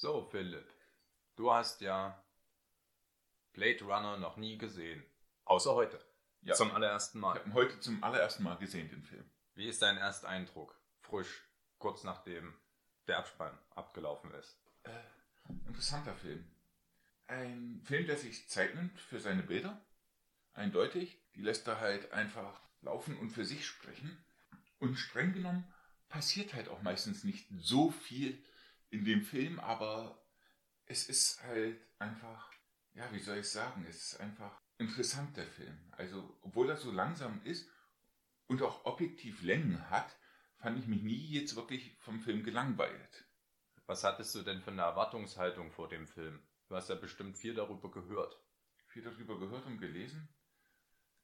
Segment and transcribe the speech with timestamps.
[0.00, 0.72] So, Philipp,
[1.34, 2.22] du hast ja
[3.52, 5.04] Blade Runner noch nie gesehen.
[5.44, 5.98] Außer heute.
[6.42, 6.54] Ja.
[6.54, 7.34] Zum allerersten Ich Mal.
[7.34, 9.28] habe ihn heute zum allerersten Mal gesehen, den Film.
[9.56, 10.80] Wie ist dein Ersteindruck?
[11.00, 11.42] Frisch,
[11.78, 12.54] kurz nachdem
[13.08, 14.56] der Abspann abgelaufen ist.
[14.84, 14.90] Äh,
[15.66, 16.48] interessanter Film.
[17.26, 19.84] Ein Film, der sich Zeit nimmt für seine Bilder.
[20.54, 21.20] Eindeutig.
[21.34, 24.16] Die lässt er halt einfach laufen und für sich sprechen.
[24.78, 25.66] Und streng genommen
[26.08, 28.40] passiert halt auch meistens nicht so viel
[28.90, 30.24] in dem Film, aber
[30.86, 32.52] es ist halt einfach,
[32.92, 35.78] ja, wie soll ich sagen, es ist einfach interessant, der Film.
[35.92, 37.68] Also, obwohl er so langsam ist
[38.46, 40.16] und auch objektiv Längen hat,
[40.56, 43.28] fand ich mich nie jetzt wirklich vom Film gelangweilt.
[43.86, 46.42] Was hattest du denn für eine Erwartungshaltung vor dem Film?
[46.68, 48.36] Du hast ja bestimmt viel darüber gehört.
[48.88, 50.28] viel darüber gehört und gelesen.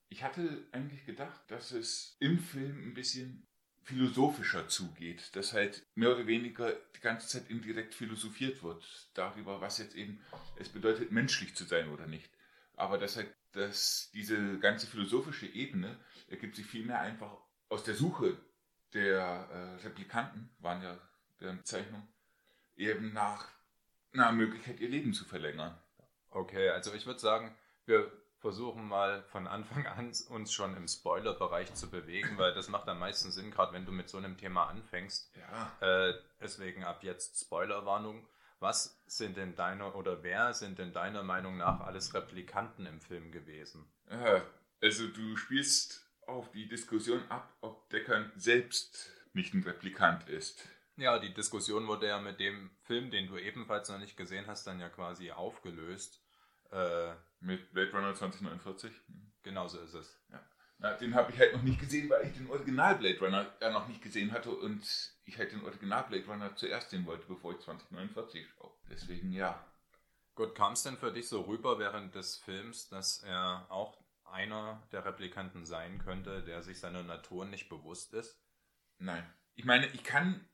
[0.09, 3.49] Ich hatte eigentlich gedacht, dass es im Film ein bisschen
[3.85, 8.85] philosophischer zugeht, dass halt mehr oder weniger die ganze Zeit indirekt philosophiert wird
[9.15, 10.21] darüber, was jetzt eben
[10.57, 12.31] es bedeutet, menschlich zu sein oder nicht.
[12.77, 15.97] Aber dass halt dass diese ganze philosophische Ebene
[16.29, 17.37] ergibt sich vielmehr einfach
[17.69, 18.37] aus der Suche
[18.93, 20.99] der äh, Replikanten, waren ja
[21.41, 22.07] deren Bezeichnung,
[22.77, 23.49] eben nach
[24.13, 25.77] einer Möglichkeit, ihr Leben zu verlängern.
[26.31, 27.55] Okay, also ich würde sagen,
[27.87, 28.11] wir
[28.45, 32.99] versuchen mal von Anfang an uns schon im Spoiler-Bereich zu bewegen, weil das macht am
[32.99, 35.33] meisten Sinn, gerade wenn du mit so einem Thema anfängst.
[35.35, 38.29] Ja, Äh, deswegen ab jetzt Spoilerwarnung.
[38.61, 43.33] Was sind denn deiner oder wer sind denn deiner Meinung nach alles Replikanten im Film
[43.33, 43.91] gewesen?
[44.11, 44.43] Äh,
[44.83, 50.69] also du spielst auf die Diskussion ab, ob Deckern selbst nicht ein Replikant ist.
[50.97, 54.67] Ja, die Diskussion wurde ja mit dem Film, den du ebenfalls noch nicht gesehen hast,
[54.67, 56.21] dann ja quasi aufgelöst.
[56.71, 58.91] Äh, Mit Blade Runner 2049.
[59.43, 60.19] genauso ist es.
[60.79, 63.71] Na, den habe ich halt noch nicht gesehen, weil ich den Original Blade Runner ja
[63.71, 64.83] noch nicht gesehen hatte und
[65.25, 68.73] ich halt den Original Blade Runner zuerst sehen wollte, bevor ich 2049 schaue.
[68.91, 69.63] Deswegen ja.
[70.35, 74.83] Gut, kam es denn für dich so rüber während des Films, dass er auch einer
[74.91, 78.43] der Replikanten sein könnte, der sich seiner Natur nicht bewusst ist?
[78.99, 79.25] Nein.
[79.55, 80.49] Ich meine, ich kann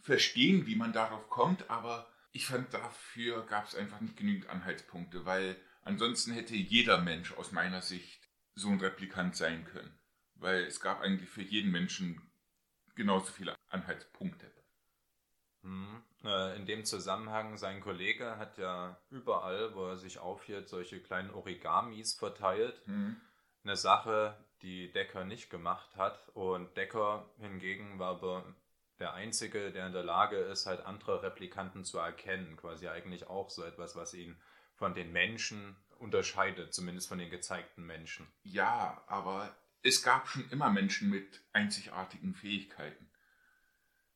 [0.00, 5.24] verstehen, wie man darauf kommt, aber ich fand, dafür gab es einfach nicht genügend Anhaltspunkte,
[5.24, 9.98] weil ansonsten hätte jeder Mensch aus meiner Sicht so ein Replikant sein können.
[10.34, 12.32] Weil es gab eigentlich für jeden Menschen
[12.94, 14.50] genauso viele Anhaltspunkte.
[15.62, 16.02] Hm.
[16.24, 21.30] Äh, in dem Zusammenhang, sein Kollege hat ja überall, wo er sich aufhielt, solche kleinen
[21.30, 22.82] Origamis verteilt.
[22.86, 23.20] Hm.
[23.64, 26.28] Eine Sache, die Decker nicht gemacht hat.
[26.34, 28.44] Und Decker hingegen war aber
[28.98, 32.56] der Einzige, der in der Lage ist, halt andere Replikanten zu erkennen.
[32.56, 34.40] Quasi eigentlich auch so etwas, was ihn
[34.82, 38.26] von den Menschen unterscheidet, zumindest von den gezeigten Menschen.
[38.42, 39.54] Ja, aber
[39.84, 43.08] es gab schon immer Menschen mit einzigartigen Fähigkeiten.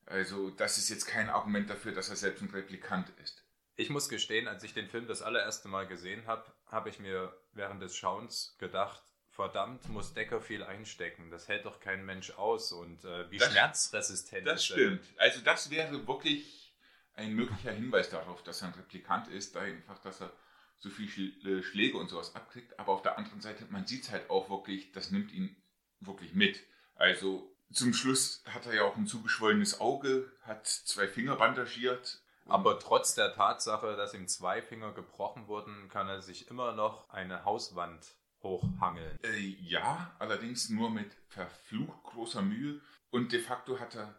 [0.06, 3.44] Also das ist jetzt kein Argument dafür, dass er selbst ein Replikant ist.
[3.77, 7.33] Ich muss gestehen, als ich den Film das allererste Mal gesehen habe, habe ich mir
[7.53, 11.31] während des Schauens gedacht, verdammt, muss Decker viel einstecken.
[11.31, 12.72] Das hält doch kein Mensch aus.
[12.72, 15.04] Und äh, wie Das- schmerzresistent Das ist er stimmt.
[15.19, 16.75] Also das wäre wirklich
[17.15, 20.33] ein möglicher Hinweis darauf, dass er ein Replikant ist, da einfach, dass er
[20.78, 22.78] so viel Schl- äh, Schläge und sowas abkriegt.
[22.78, 25.56] Aber auf der anderen Seite, man sieht es halt auch wirklich, das nimmt ihn
[26.00, 26.62] wirklich mit.
[26.94, 32.22] Also zum Schluss hat er ja auch ein zugeschwollenes Auge, hat zwei Finger bandagiert.
[32.48, 37.09] Aber trotz der Tatsache, dass ihm zwei Finger gebrochen wurden, kann er sich immer noch
[37.10, 39.19] eine Hauswand hochhangeln.
[39.25, 42.81] Äh, ja, allerdings nur mit verflucht großer Mühe.
[43.10, 44.15] Und de facto hat er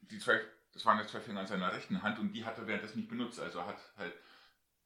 [0.00, 0.40] die zwei,
[0.72, 3.10] das waren ja zwei Finger an seiner rechten Hand und die hat er währenddessen nicht
[3.10, 3.38] benutzt.
[3.38, 4.14] Also hat halt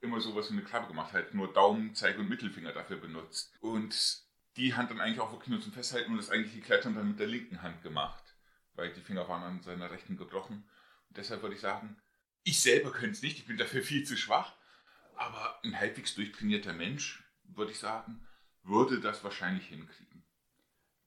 [0.03, 3.55] immer sowas wie eine Klappe gemacht, halt nur Daumen, Zeige und Mittelfinger dafür benutzt.
[3.61, 4.23] Und
[4.57, 7.21] die Hand dann eigentlich auch wirklich nur zum Festhalten und das eigentliche Klettern dann mit
[7.21, 8.23] der linken Hand gemacht.
[8.75, 10.69] Weil die Finger waren an seiner rechten gebrochen.
[11.09, 11.97] Und deshalb würde ich sagen,
[12.43, 14.55] ich selber könnte es nicht, ich bin dafür viel zu schwach.
[15.15, 18.27] Aber ein halbwegs durchtrainierter Mensch, würde ich sagen,
[18.63, 20.25] würde das wahrscheinlich hinkriegen.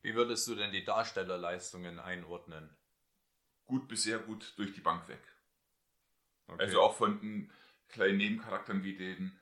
[0.01, 2.69] Wie würdest du denn die Darstellerleistungen einordnen?
[3.65, 5.21] Gut bis sehr gut durch die Bank weg.
[6.47, 6.63] Okay.
[6.63, 7.49] Also auch von
[7.89, 9.39] kleinen Nebencharakteren wie den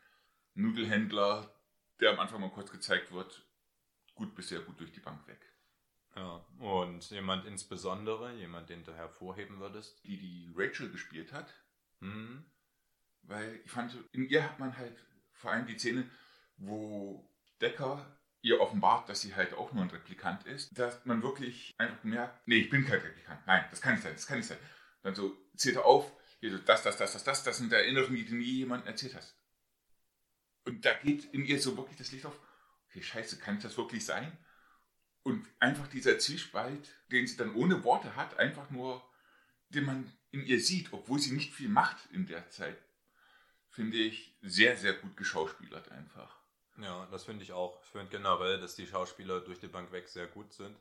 [0.54, 1.54] Nudelhändler,
[2.00, 3.48] der am Anfang mal kurz gezeigt wird,
[4.16, 5.42] gut bis sehr gut durch die Bank weg.
[6.16, 6.46] Ja.
[6.60, 10.04] Und jemand insbesondere, jemand, den du hervorheben würdest?
[10.04, 11.54] Die, die Rachel gespielt hat,
[12.02, 12.46] Hm?
[13.24, 16.10] weil ich fand, in ihr hat man halt vor allem die Szene,
[16.58, 21.74] wo Decker ihr offenbart, dass sie halt auch nur ein Replikant ist, dass man wirklich
[21.78, 24.48] einfach merkt, nee, ich bin kein Replikant, nein, das kann nicht sein, das kann nicht
[24.48, 24.58] sein.
[25.02, 26.12] Dann so zählt er auf,
[26.44, 29.16] hier so das, das, das, das, das, das sind Erinnerungen, die du nie jemandem erzählt
[29.16, 29.38] hast.
[30.66, 32.38] Und da geht in ihr so wirklich das Licht auf,
[32.90, 34.38] okay, scheiße, kann das wirklich sein?
[35.24, 39.02] Und einfach dieser Zwiespalt, den sie dann ohne Worte hat, einfach nur,
[39.70, 42.78] den man in ihr sieht, obwohl sie nicht viel macht in der Zeit,
[43.70, 46.38] finde ich, sehr, sehr gut geschauspielert einfach.
[46.78, 47.82] Ja, das finde ich auch.
[47.84, 50.78] Ich finde generell, dass die Schauspieler durch die Bank weg sehr gut sind.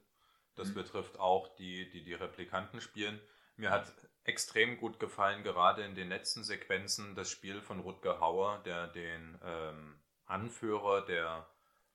[0.56, 0.74] Das mhm.
[0.74, 3.20] betrifft auch die, die die Replikanten spielen.
[3.56, 8.62] Mir hat extrem gut gefallen, gerade in den letzten Sequenzen, das Spiel von Rutger Hauer,
[8.64, 9.94] der den ähm,
[10.26, 11.46] Anführer der,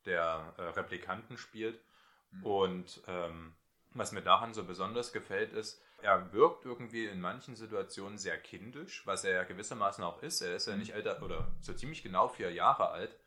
[0.06, 1.80] der äh, Replikanten spielt.
[2.32, 2.46] Mhm.
[2.46, 3.56] Und ähm,
[3.94, 9.06] was mir daran so besonders gefällt, ist, er wirkt irgendwie in manchen Situationen sehr kindisch,
[9.08, 10.42] was er ja gewissermaßen auch ist.
[10.42, 10.80] Er ist ja mhm.
[10.80, 13.18] nicht älter oder so ziemlich genau vier Jahre alt.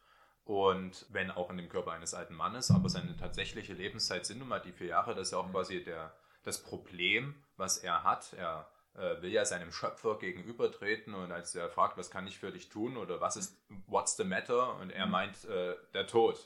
[0.44, 4.48] Und wenn auch in dem Körper eines alten Mannes, aber seine tatsächliche Lebenszeit sind nun
[4.48, 5.52] mal die vier Jahre, das ist ja auch mhm.
[5.52, 8.32] quasi der, das Problem, was er hat.
[8.34, 12.50] Er äh, will ja seinem Schöpfer gegenübertreten und als er fragt, was kann ich für
[12.50, 13.56] dich tun oder was ist,
[13.86, 14.76] what's the matter?
[14.76, 15.12] Und er mhm.
[15.12, 16.38] meint, äh, der Tod.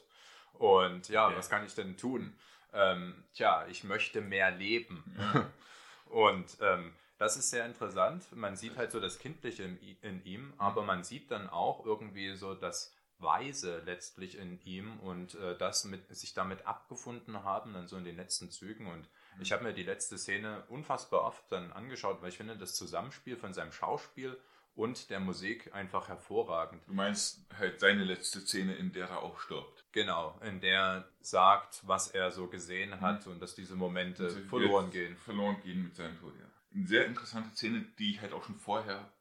[0.55, 1.37] Und ja, okay.
[1.37, 2.37] was kann ich denn tun?
[2.73, 5.03] Ähm, tja, ich möchte mehr leben.
[5.19, 5.47] Ja.
[6.11, 8.25] und ähm, das ist sehr interessant.
[8.35, 12.35] Man sieht halt so das Kindliche in, in ihm, aber man sieht dann auch irgendwie
[12.37, 17.87] so das Weise letztlich in ihm und äh, das mit sich damit abgefunden haben, dann
[17.87, 18.87] so in den letzten Zügen.
[18.87, 19.09] Und
[19.41, 23.37] ich habe mir die letzte Szene unfassbar oft dann angeschaut, weil ich finde das Zusammenspiel
[23.37, 24.39] von seinem Schauspiel
[24.75, 26.83] und der Musik einfach hervorragend.
[26.87, 29.85] Du meinst halt seine letzte Szene, in der er auch stirbt.
[29.93, 33.01] Genau, in der er sagt, was er so gesehen mhm.
[33.01, 33.33] hat mhm.
[33.33, 35.17] und dass diese Momente also verloren gehen.
[35.17, 36.47] Verloren gehen mit seinem Tod, ja.
[36.75, 39.13] Eine sehr interessante Szene, die ich halt auch schon vorher,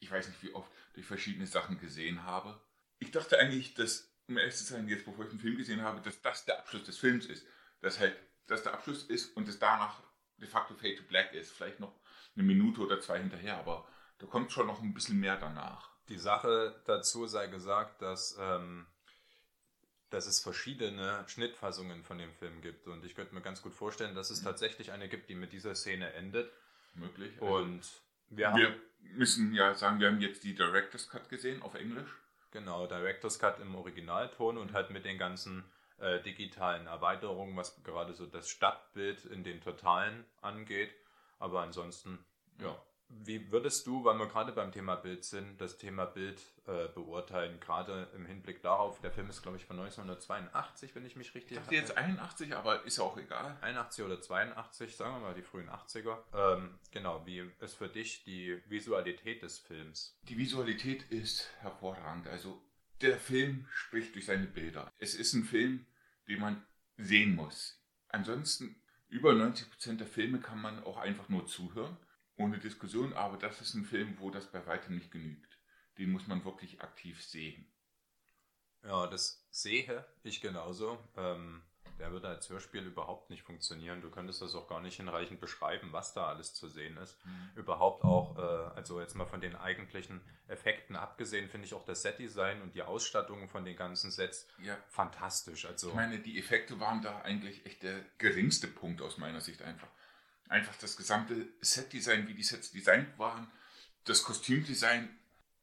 [0.00, 2.60] ich weiß nicht wie oft, durch verschiedene Sachen gesehen habe.
[2.98, 6.02] Ich dachte eigentlich, dass, um ehrlich zu sein, jetzt bevor ich den Film gesehen habe,
[6.02, 7.46] dass das der Abschluss des Films ist.
[7.80, 8.14] Dass halt
[8.46, 10.02] das der Abschluss ist und es danach
[10.38, 11.52] de facto Fade to Black ist.
[11.52, 11.94] Vielleicht noch
[12.34, 13.86] eine Minute oder zwei hinterher, aber
[14.18, 15.90] da kommt schon noch ein bisschen mehr danach.
[16.08, 18.86] Die Sache dazu sei gesagt, dass, ähm,
[20.10, 22.86] dass es verschiedene Schnittfassungen von dem Film gibt.
[22.86, 24.46] Und ich könnte mir ganz gut vorstellen, dass es mhm.
[24.46, 26.52] tatsächlich eine gibt, die mit dieser Szene endet.
[26.94, 27.32] Möglich.
[27.40, 27.82] Also und
[28.28, 32.10] wir, wir müssen ja sagen, wir haben jetzt die Director's Cut gesehen auf Englisch.
[32.50, 35.64] Genau, Director's Cut im Originalton und halt mit den ganzen
[35.98, 40.94] äh, digitalen Erweiterungen, was gerade so das Stadtbild in den Totalen angeht.
[41.38, 42.24] Aber ansonsten,
[42.60, 42.76] ja,
[43.08, 47.60] wie würdest du, weil wir gerade beim Thema Bild sind, das Thema Bild äh, beurteilen,
[47.60, 51.58] gerade im Hinblick darauf, der Film ist, glaube ich, von 1982, wenn ich mich richtig
[51.58, 51.74] erinnere.
[51.74, 53.56] Ich dachte jetzt 81, aber ist auch egal.
[53.60, 56.18] 81 oder 82, sagen wir mal die frühen 80er.
[56.34, 60.18] Ähm, genau, wie ist für dich die Visualität des Films?
[60.22, 62.26] Die Visualität ist hervorragend.
[62.28, 62.60] Also
[63.08, 64.92] der Film spricht durch seine Bilder.
[64.98, 65.86] Es ist ein Film,
[66.28, 66.64] den man
[66.96, 67.80] sehen muss.
[68.08, 68.76] Ansonsten,
[69.08, 71.96] über 90% der Filme kann man auch einfach nur zuhören
[72.36, 75.58] ohne Diskussion, aber das ist ein Film, wo das bei weitem nicht genügt.
[75.98, 77.66] Den muss man wirklich aktiv sehen.
[78.82, 80.98] Ja, das sehe ich genauso.
[81.16, 81.62] Ähm,
[81.98, 84.00] der würde als Hörspiel überhaupt nicht funktionieren.
[84.00, 87.16] Du könntest das auch gar nicht hinreichend beschreiben, was da alles zu sehen ist.
[87.24, 87.50] Mhm.
[87.56, 92.02] Überhaupt auch, äh, also jetzt mal von den eigentlichen Effekten abgesehen, finde ich auch das
[92.02, 94.76] Setdesign und die Ausstattung von den ganzen Sets ja.
[94.88, 95.66] fantastisch.
[95.66, 99.62] Also, ich meine, die Effekte waren da eigentlich echt der geringste Punkt aus meiner Sicht
[99.62, 99.88] einfach
[100.48, 103.50] einfach das gesamte Set-Design, wie die Sets designt waren,
[104.04, 105.08] das Kostümdesign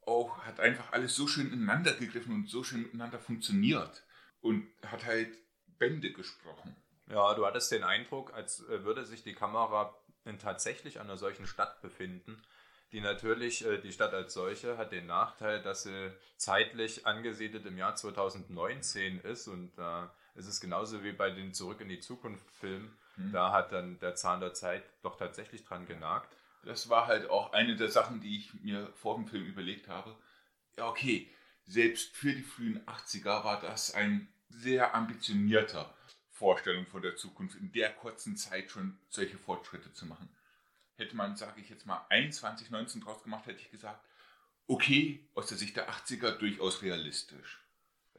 [0.05, 4.03] auch, hat einfach alles so schön ineinander gegriffen und so schön miteinander funktioniert
[4.41, 5.37] und hat halt
[5.81, 6.75] Bände gesprochen.
[7.07, 11.47] Ja, du hattest den Eindruck, als äh, würde sich die Kamera in tatsächlich einer solchen
[11.47, 12.41] Stadt befinden,
[12.91, 17.77] die natürlich, äh, die Stadt als solche, hat den Nachteil, dass sie zeitlich angesiedelt im
[17.77, 22.49] Jahr 2019 ist und da ist es genauso wie bei den Zurück in die Zukunft
[22.51, 23.31] Filmen, hm.
[23.31, 26.35] Da hat dann der Zahn der Zeit doch tatsächlich dran genagt.
[26.63, 30.15] Das war halt auch eine der Sachen, die ich mir vor dem Film überlegt habe.
[30.77, 31.29] Ja, okay,
[31.65, 35.93] selbst für die frühen 80er war das ein sehr ambitionierter
[36.29, 40.29] Vorstellung von der Zukunft, in der kurzen Zeit schon solche Fortschritte zu machen.
[40.95, 44.03] Hätte man, sage ich jetzt mal, 21, 19 draus gemacht, hätte ich gesagt,
[44.67, 47.63] okay, aus der Sicht der 80er durchaus realistisch.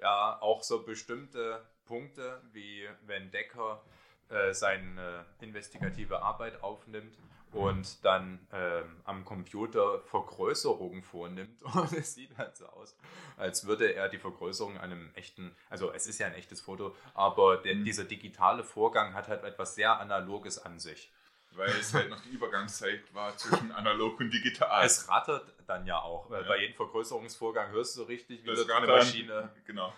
[0.00, 3.84] Ja, auch so bestimmte Punkte, wie wenn Decker
[4.28, 7.16] äh, seine investigative Arbeit aufnimmt
[7.52, 11.62] und dann ähm, am Computer Vergrößerungen vornimmt.
[11.74, 12.96] Und es sieht halt so aus,
[13.36, 17.58] als würde er die Vergrößerung einem echten, also es ist ja ein echtes Foto, aber
[17.58, 17.84] der, mhm.
[17.84, 21.12] dieser digitale Vorgang hat halt etwas sehr Analoges an sich.
[21.54, 24.86] Weil es halt noch die Übergangszeit war zwischen analog und digital.
[24.86, 26.30] Es rattert dann ja auch.
[26.30, 26.40] Ja.
[26.42, 29.50] Bei jedem Vergrößerungsvorgang hörst du so richtig, wie das eine Maschine.
[29.66, 29.92] Genau.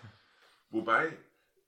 [0.69, 1.17] Wobei,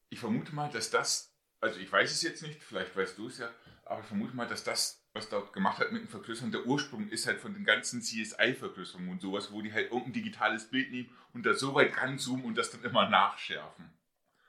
[0.10, 3.40] ich vermute mal, dass das also ich weiß es jetzt nicht, vielleicht weißt du es
[3.40, 3.50] ja,
[3.86, 7.10] aber ich vermute mal, dass das, was dort gemacht hat mit dem Vergrößern, der Ursprung
[7.10, 11.10] ist halt von den ganzen CSI-Vergrößerungen und sowas, wo die halt irgendein digitales Bild nehmen
[11.34, 13.90] und da so weit ranzoomen und das dann immer nachschärfen.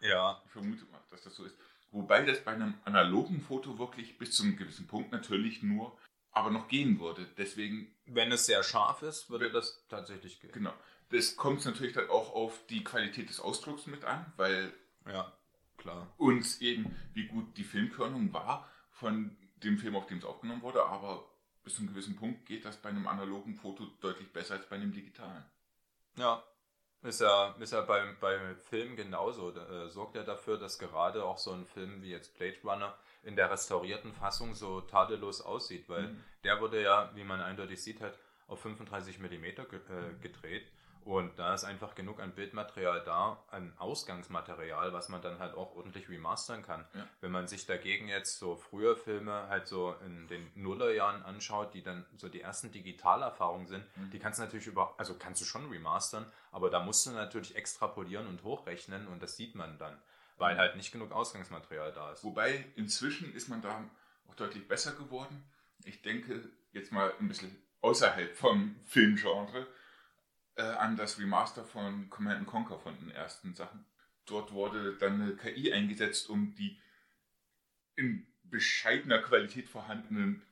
[0.01, 0.41] Ja.
[0.47, 1.57] Ich vermute mal, dass das so ist.
[1.91, 5.97] Wobei das bei einem analogen Foto wirklich bis zu einem gewissen Punkt natürlich nur
[6.39, 7.27] aber noch gehen würde.
[7.37, 7.95] Deswegen.
[8.07, 10.53] Wenn es sehr scharf ist, würde das tatsächlich gehen.
[10.53, 10.73] Genau.
[11.11, 14.73] Das kommt natürlich dann auch auf die Qualität des Ausdrucks mit an, weil
[15.07, 15.33] ja,
[15.79, 16.07] klar.
[16.17, 20.85] uns eben, wie gut die Filmkörnung war von dem Film, auf dem es aufgenommen wurde,
[20.85, 21.25] aber
[21.63, 24.77] bis zu einem gewissen Punkt geht das bei einem analogen Foto deutlich besser als bei
[24.77, 25.45] einem digitalen.
[26.17, 26.43] Ja,
[27.03, 29.53] ist ja, ist ja beim, beim Film genauso.
[29.53, 33.37] Da, sorgt er dafür, dass gerade auch so ein Film wie jetzt Blade Runner in
[33.37, 36.25] der restaurierten Fassung so tadellos aussieht, weil mhm.
[36.43, 40.67] der wurde ja, wie man eindeutig sieht, halt auf 35 mm ge äh, gedreht
[41.09, 45.75] und da ist einfach genug an Bildmaterial da, an Ausgangsmaterial, was man dann halt auch
[45.75, 46.85] ordentlich remastern kann.
[46.93, 47.09] Ja.
[47.23, 51.83] Wenn man sich dagegen jetzt so frühe Filme halt so in den Nullerjahren anschaut, die
[51.83, 54.11] dann so die ersten Digitalerfahrungen sind, mhm.
[54.11, 57.57] die kannst du natürlich über, also kannst du schon remastern, aber da musst du natürlich
[57.57, 59.97] extrapolieren und hochrechnen und das sieht man dann,
[60.37, 60.59] weil mhm.
[60.59, 62.23] halt nicht genug Ausgangsmaterial da ist.
[62.23, 63.83] Wobei inzwischen ist man da
[64.29, 65.43] auch deutlich besser geworden.
[65.87, 69.67] Ich denke jetzt mal ein bisschen außerhalb vom Filmgenre
[70.59, 73.87] äh, an das Remaster von Command Conquer von den ersten Sachen.
[74.27, 76.79] Dort wurde dann eine KI eingesetzt, um die
[77.97, 80.43] in bescheidener Qualität vorhandenen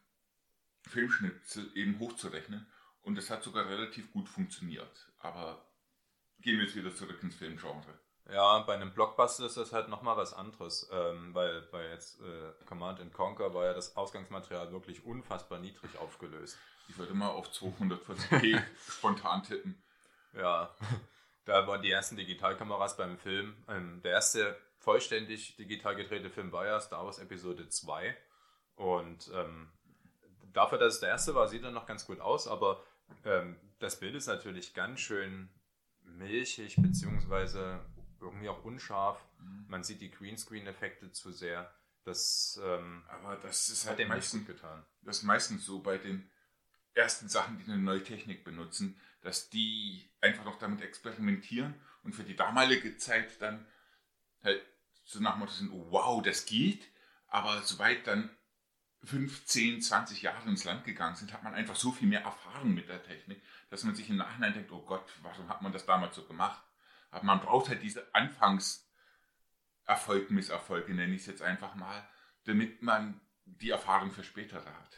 [0.89, 2.67] Filmschnitte eben hochzurechnen.
[3.03, 5.13] Und es hat sogar relativ gut funktioniert.
[5.19, 5.67] Aber
[6.41, 7.99] gehen wir jetzt wieder zurück ins Filmgenre.
[8.33, 12.53] Ja, bei einem Blockbuster ist das halt nochmal was anderes, ähm, weil bei jetzt äh,
[12.65, 16.59] Command Conquer war ja das Ausgangsmaterial wirklich unfassbar niedrig aufgelöst.
[16.89, 19.81] Ich würde mal auf 240p spontan tippen.
[20.35, 20.75] Ja,
[21.45, 23.57] da waren die ersten Digitalkameras beim Film.
[23.69, 28.17] Ähm, der erste vollständig digital gedrehte Film war ja Star Wars Episode 2.
[28.77, 29.73] Und ähm,
[30.53, 32.83] dafür, dass es der erste war, sieht er noch ganz gut aus, aber
[33.25, 35.49] ähm, das Bild ist natürlich ganz schön
[36.03, 37.81] milchig, beziehungsweise
[38.21, 39.21] irgendwie auch unscharf.
[39.39, 39.65] Mhm.
[39.69, 41.73] Man sieht die Greenscreen-Effekte zu sehr.
[42.05, 44.85] Das, ähm, aber das ist halt meistens, getan.
[45.03, 46.31] Das ist meistens so bei den
[46.95, 52.25] ersten Sachen, die eine neue Technik benutzen, dass die einfach noch damit experimentieren und für
[52.25, 53.67] die damalige Zeit dann
[54.43, 54.61] halt
[55.05, 56.89] so nach Motto sind, oh, wow, das geht,
[57.29, 58.31] aber sobald dann
[59.05, 62.89] 15, 20 Jahre ins Land gegangen sind, hat man einfach so viel mehr Erfahrung mit
[62.89, 66.17] der Technik, dass man sich im Nachhinein denkt, oh Gott, warum hat man das damals
[66.17, 66.61] so gemacht?
[67.11, 72.09] Aber man braucht halt diese Anfangserfolg, Misserfolge, nenne ich es jetzt einfach mal,
[72.45, 74.97] damit man die Erfahrung für später hat.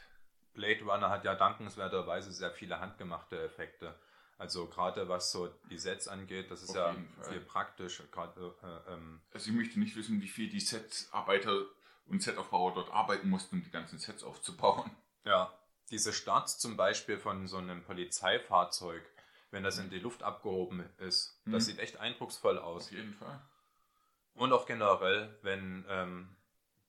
[0.54, 3.94] Blade Runner hat ja dankenswerterweise sehr viele handgemachte Effekte.
[4.38, 6.96] Also gerade was so die Sets angeht, das ist Auf ja
[7.28, 8.02] viel praktisch.
[8.12, 11.66] Grade, äh, ähm also ich möchte nicht wissen, wie viel die Setarbeiter
[12.06, 14.90] und Setaufbauer dort arbeiten mussten, um die ganzen Sets aufzubauen.
[15.24, 15.52] Ja,
[15.90, 19.02] diese Starts zum Beispiel von so einem Polizeifahrzeug,
[19.50, 21.52] wenn das in die Luft abgehoben ist, mhm.
[21.52, 22.86] das sieht echt eindrucksvoll aus.
[22.86, 23.42] Auf jeden Fall.
[24.34, 26.36] Und auch generell, wenn ähm,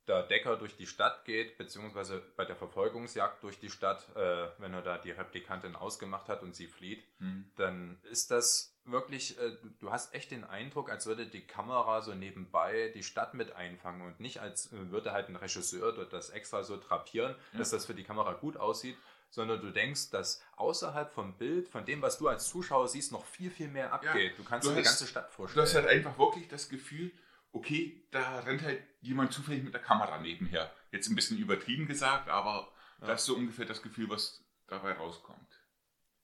[0.07, 4.73] der Decker durch die Stadt geht, beziehungsweise bei der Verfolgungsjagd durch die Stadt, äh, wenn
[4.73, 7.51] er da die Replikantin ausgemacht hat und sie flieht, mhm.
[7.55, 12.13] dann ist das wirklich, äh, du hast echt den Eindruck, als würde die Kamera so
[12.13, 16.29] nebenbei die Stadt mit einfangen und nicht als äh, würde halt ein Regisseur dort das
[16.29, 17.59] extra so drapieren, ja.
[17.59, 18.97] dass das für die Kamera gut aussieht,
[19.29, 23.25] sondern du denkst, dass außerhalb vom Bild, von dem, was du als Zuschauer siehst, noch
[23.25, 24.31] viel, viel mehr abgeht.
[24.31, 25.63] Ja, du kannst du dir die ganze Stadt vorstellen.
[25.63, 27.11] Du hast halt einfach wirklich das Gefühl,
[27.51, 30.73] okay, da rennt halt jemand zufällig mit der Kamera nebenher.
[30.91, 33.07] Jetzt ein bisschen übertrieben gesagt, aber ja.
[33.07, 35.59] das ist so ungefähr das Gefühl, was dabei rauskommt.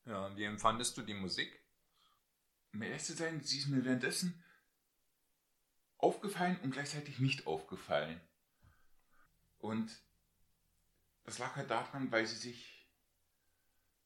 [0.05, 1.59] Ja, wie empfandest du die Musik?
[2.73, 4.43] Um ehrlich zu sein, sie ist mir währenddessen
[5.97, 8.19] aufgefallen und gleichzeitig nicht aufgefallen.
[9.57, 9.91] Und
[11.23, 12.87] das lag halt daran, weil sie sich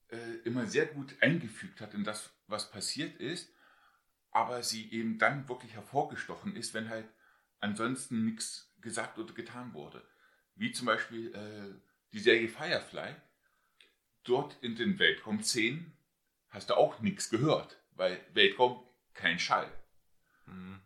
[0.09, 3.51] äh, immer sehr gut eingefügt hat in das, was passiert ist
[4.31, 7.07] aber sie eben dann wirklich hervorgestochen ist, wenn halt
[7.59, 10.03] ansonsten nichts gesagt oder getan wurde.
[10.55, 11.79] Wie zum Beispiel äh,
[12.11, 13.15] die Serie Firefly.
[14.23, 15.97] Dort in den Weltraumszenen
[16.49, 18.83] hast du auch nichts gehört, weil Weltraum
[19.13, 19.71] kein Schall.
[20.45, 20.81] Mhm.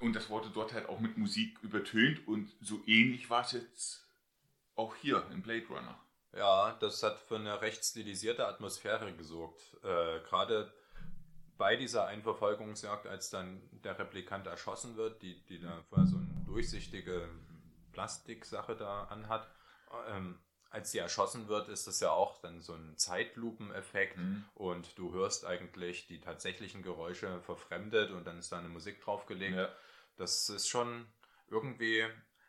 [0.00, 4.08] Und das wurde dort halt auch mit Musik übertönt und so ähnlich war es jetzt
[4.74, 5.98] auch hier in Blade Runner.
[6.32, 9.60] Ja, das hat für eine recht stilisierte Atmosphäre gesorgt.
[9.82, 10.72] Äh, Gerade
[11.62, 16.26] bei dieser Einverfolgungsjagd, als dann der Replikant erschossen wird, die, die da vorher so eine
[16.44, 17.28] durchsichtige
[17.92, 19.46] Plastiksache da anhat,
[20.10, 20.40] ähm,
[20.70, 24.44] als sie erschossen wird, ist das ja auch dann so ein Zeitlupeneffekt mhm.
[24.54, 29.56] und du hörst eigentlich die tatsächlichen Geräusche verfremdet und dann ist da eine Musik draufgelegt.
[29.56, 29.68] Ja.
[30.16, 31.06] Das ist schon
[31.48, 32.04] irgendwie,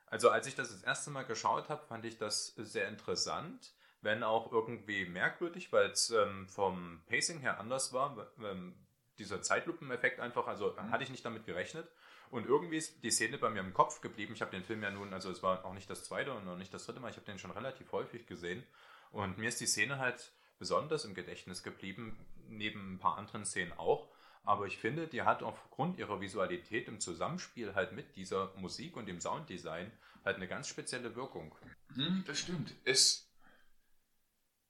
[0.07, 4.23] also als ich das das erste Mal geschaut habe, fand ich das sehr interessant, wenn
[4.23, 8.33] auch irgendwie merkwürdig, weil es ähm, vom Pacing her anders war.
[8.43, 8.73] Ähm,
[9.19, 10.91] dieser Zeitlupeneffekt einfach, also mhm.
[10.91, 11.87] hatte ich nicht damit gerechnet.
[12.29, 14.33] Und irgendwie ist die Szene bei mir im Kopf geblieben.
[14.33, 16.57] Ich habe den Film ja nun, also es war auch nicht das zweite und auch
[16.57, 18.63] nicht das dritte Mal, ich habe den schon relativ häufig gesehen.
[19.11, 22.17] Und mir ist die Szene halt besonders im Gedächtnis geblieben,
[22.47, 24.09] neben ein paar anderen Szenen auch.
[24.43, 29.05] Aber ich finde, die hat aufgrund ihrer Visualität im Zusammenspiel halt mit dieser Musik und
[29.05, 29.91] dem Sounddesign
[30.25, 31.55] halt eine ganz spezielle Wirkung.
[31.93, 32.73] Hm, das stimmt.
[32.83, 33.29] Es,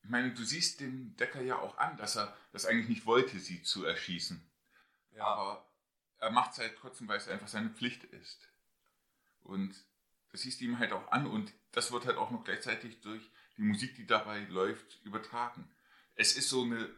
[0.04, 3.40] ich meine, du siehst den Decker ja auch an, dass er das eigentlich nicht wollte,
[3.40, 4.46] sie zu erschießen.
[5.16, 5.26] Ja.
[5.26, 5.66] Aber
[6.20, 8.50] er macht es halt trotzdem, weil es einfach seine Pflicht ist.
[9.42, 9.76] Und
[10.32, 13.30] das siehst du ihm halt auch an und das wird halt auch noch gleichzeitig durch
[13.58, 15.70] die Musik, die dabei läuft, übertragen.
[16.16, 16.90] Es ist so eine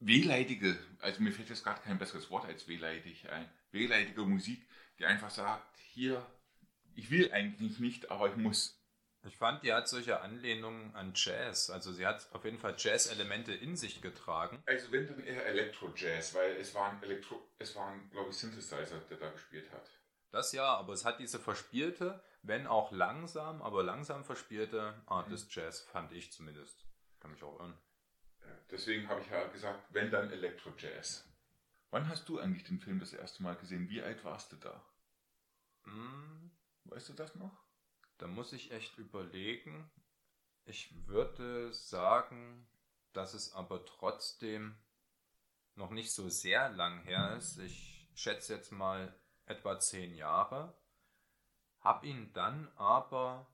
[0.00, 4.66] wehleidige, also mir fällt jetzt gerade kein besseres Wort als wehleidig ein, wehleidige Musik,
[4.98, 6.24] die einfach sagt, hier,
[6.94, 8.80] ich will eigentlich nicht, aber ich muss.
[9.26, 11.70] Ich fand, die hat solche Anlehnungen an Jazz.
[11.70, 14.62] Also sie hat auf jeden Fall Jazz-Elemente in sich getragen.
[14.66, 19.16] Also wenn dann eher Elektro-Jazz, weil es waren Elektro, es waren, glaube ich, Synthesizer, der
[19.16, 19.90] da gespielt hat.
[20.30, 25.46] Das ja, aber es hat diese verspielte, wenn auch langsam, aber langsam verspielte Art des
[25.54, 26.84] Jazz, fand ich zumindest.
[27.20, 27.78] Kann mich auch irren.
[28.70, 31.26] Deswegen habe ich ja gesagt, wenn dann Elektro-Jazz.
[31.90, 33.88] Wann hast du eigentlich den Film das erste Mal gesehen?
[33.88, 34.84] Wie alt warst du da?
[35.84, 36.50] Hm,
[36.84, 37.63] Weißt du das noch?
[38.18, 39.90] Da muss ich echt überlegen.
[40.64, 42.66] Ich würde sagen,
[43.12, 44.76] dass es aber trotzdem
[45.74, 47.58] noch nicht so sehr lang her ist.
[47.58, 49.14] Ich schätze jetzt mal
[49.46, 50.74] etwa zehn Jahre.
[51.80, 53.46] Hab ihn dann aber,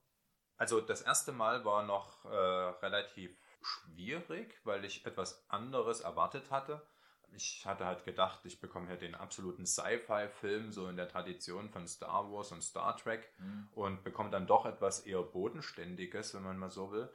[0.57, 6.87] also das erste Mal war noch äh, relativ schwierig, weil ich etwas anderes erwartet hatte.
[7.35, 11.87] Ich hatte halt gedacht, ich bekomme hier den absoluten Sci-Fi-Film, so in der Tradition von
[11.87, 13.69] Star Wars und Star Trek, mhm.
[13.73, 17.09] und bekomme dann doch etwas eher Bodenständiges, wenn man mal so will.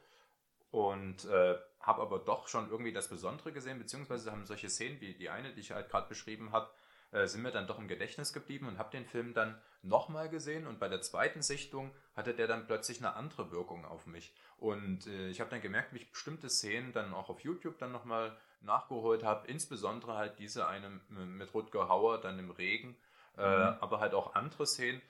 [0.71, 5.13] Und äh, habe aber doch schon irgendwie das Besondere gesehen, beziehungsweise haben solche Szenen wie
[5.13, 6.69] die eine, die ich halt gerade beschrieben habe,
[7.11, 10.67] äh, sind mir dann doch im Gedächtnis geblieben und habe den Film dann nochmal gesehen
[10.67, 14.33] und bei der zweiten Sichtung hatte der dann plötzlich eine andere Wirkung auf mich.
[14.57, 17.91] Und äh, ich habe dann gemerkt, wie ich bestimmte Szenen dann auch auf YouTube dann
[17.91, 22.95] nochmal nachgeholt habe, insbesondere halt diese eine mit Rutger Hauer dann im Regen,
[23.37, 23.77] äh, mhm.
[23.79, 25.01] aber halt auch andere Szenen.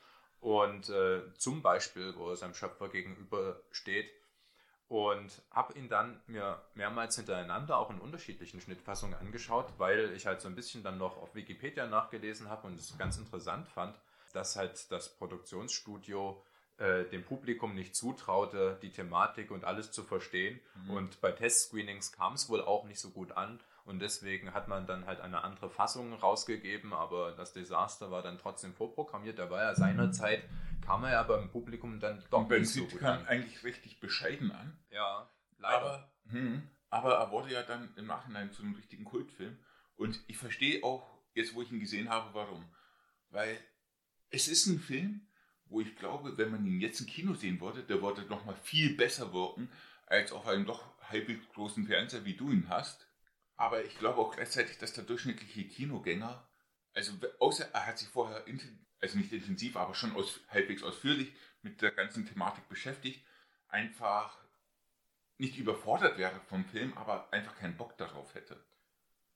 [0.42, 4.12] Und äh, zum Beispiel, wo er seinem Schöpfer gegenüber steht,
[4.88, 10.42] und habe ihn dann mir mehrmals hintereinander auch in unterschiedlichen Schnittfassungen angeschaut, weil ich halt
[10.42, 13.98] so ein bisschen dann noch auf Wikipedia nachgelesen habe und es ganz interessant fand,
[14.34, 16.42] dass halt das Produktionsstudio
[16.78, 20.60] äh, dem Publikum nicht zutraute, die Thematik und alles zu verstehen.
[20.84, 20.90] Mhm.
[20.92, 23.60] Und bei Testscreenings kam es wohl auch nicht so gut an.
[23.86, 28.40] Und deswegen hat man dann halt eine andere Fassung rausgegeben, aber das Desaster war dann
[28.40, 29.38] trotzdem vorprogrammiert.
[29.38, 30.44] Da war ja seinerzeit,
[30.84, 33.28] kam er ja beim Publikum dann doch Und nicht so gut kam an.
[33.28, 34.78] eigentlich richtig bescheiden an.
[34.90, 35.78] Ja, leider.
[35.78, 39.58] Aber, hm, aber er wurde ja dann im Nachhinein zu einem richtigen Kultfilm.
[39.98, 42.66] Und ich verstehe auch, jetzt wo ich ihn gesehen habe, warum.
[43.30, 43.56] Weil
[44.32, 45.28] es ist ein Film,
[45.68, 48.56] wo ich glaube, wenn man ihn jetzt im Kino sehen würde, der würde noch mal
[48.64, 49.72] viel besser wirken,
[50.06, 53.08] als auf einem doch halbwegs großen Fernseher, wie du ihn hast.
[53.56, 56.48] Aber ich glaube auch gleichzeitig, dass der durchschnittliche Kinogänger,
[56.94, 58.44] also außer er hat sich vorher,
[59.00, 63.26] also nicht intensiv, aber schon aus, halbwegs ausführlich mit der ganzen Thematik beschäftigt,
[63.68, 64.38] einfach
[65.38, 68.64] nicht überfordert wäre vom Film, aber einfach keinen Bock darauf hätte.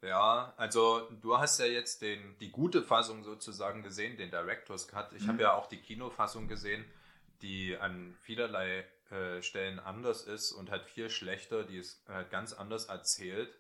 [0.02, 5.12] Ja, also du hast ja jetzt den, die gute Fassung sozusagen gesehen, den Director's Cut.
[5.14, 5.30] Ich mhm.
[5.30, 6.86] habe ja auch die Kinofassung gesehen,
[7.42, 12.54] die an vielerlei äh, Stellen anders ist und halt viel schlechter, die ist halt ganz
[12.54, 13.54] anders erzählt.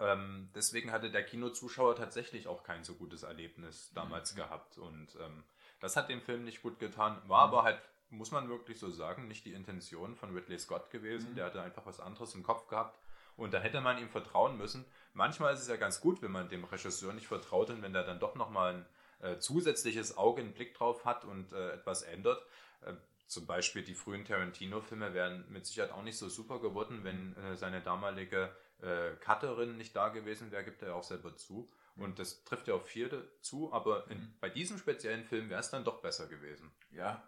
[0.00, 4.36] Ähm, deswegen hatte der Kinozuschauer tatsächlich auch kein so gutes Erlebnis damals mhm.
[4.38, 4.78] gehabt.
[4.78, 5.44] Und ähm,
[5.80, 7.20] das hat dem Film nicht gut getan.
[7.26, 7.52] War mhm.
[7.52, 11.30] aber halt, muss man wirklich so sagen, nicht die Intention von Ridley Scott gewesen.
[11.30, 11.34] Mhm.
[11.36, 12.98] Der hatte einfach was anderes im Kopf gehabt.
[13.40, 14.84] Und da hätte man ihm vertrauen müssen.
[15.14, 18.04] Manchmal ist es ja ganz gut, wenn man dem Regisseur nicht vertraut und wenn der
[18.04, 18.86] dann doch nochmal ein
[19.20, 22.44] äh, zusätzliches Auge, einen Blick drauf hat und äh, etwas ändert.
[22.82, 22.92] Äh,
[23.26, 27.56] zum Beispiel die frühen Tarantino-Filme wären mit Sicherheit auch nicht so super geworden, wenn äh,
[27.56, 31.72] seine damalige äh, Cutterin nicht da gewesen wäre, gibt er ja auch selber zu.
[31.96, 34.34] Und das trifft ja auf viele zu, aber in, mhm.
[34.40, 36.70] bei diesem speziellen Film wäre es dann doch besser gewesen.
[36.90, 37.26] Ja,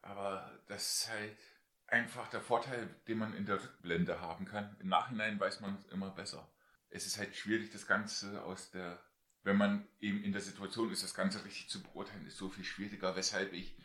[0.00, 1.36] aber das ist halt
[1.90, 4.76] einfach der Vorteil, den man in der Rückblende haben kann.
[4.80, 6.50] Im Nachhinein weiß man es immer besser.
[6.88, 9.02] Es ist halt schwierig, das Ganze aus der,
[9.42, 12.64] wenn man eben in der Situation ist, das Ganze richtig zu beurteilen, ist so viel
[12.64, 13.76] schwieriger, weshalb ich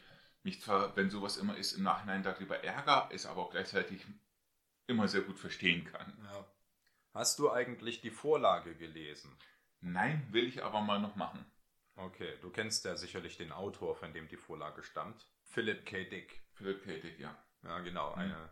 [0.43, 4.05] mich zwar, wenn sowas immer ist, im Nachhinein darüber ärgere, es aber auch gleichzeitig
[4.87, 6.17] immer sehr gut verstehen kann.
[6.23, 6.45] Ja.
[7.13, 9.35] Hast du eigentlich die Vorlage gelesen?
[9.81, 11.45] Nein, will ich aber mal noch machen.
[11.95, 15.25] Okay, du kennst ja sicherlich den Autor, von dem die Vorlage stammt.
[15.43, 16.03] Philip K.
[16.03, 16.43] Dick.
[16.53, 16.99] Philip K.
[16.99, 17.35] Dick, ja.
[17.65, 18.11] Ja, genau.
[18.15, 18.19] Mhm.
[18.21, 18.49] Eine,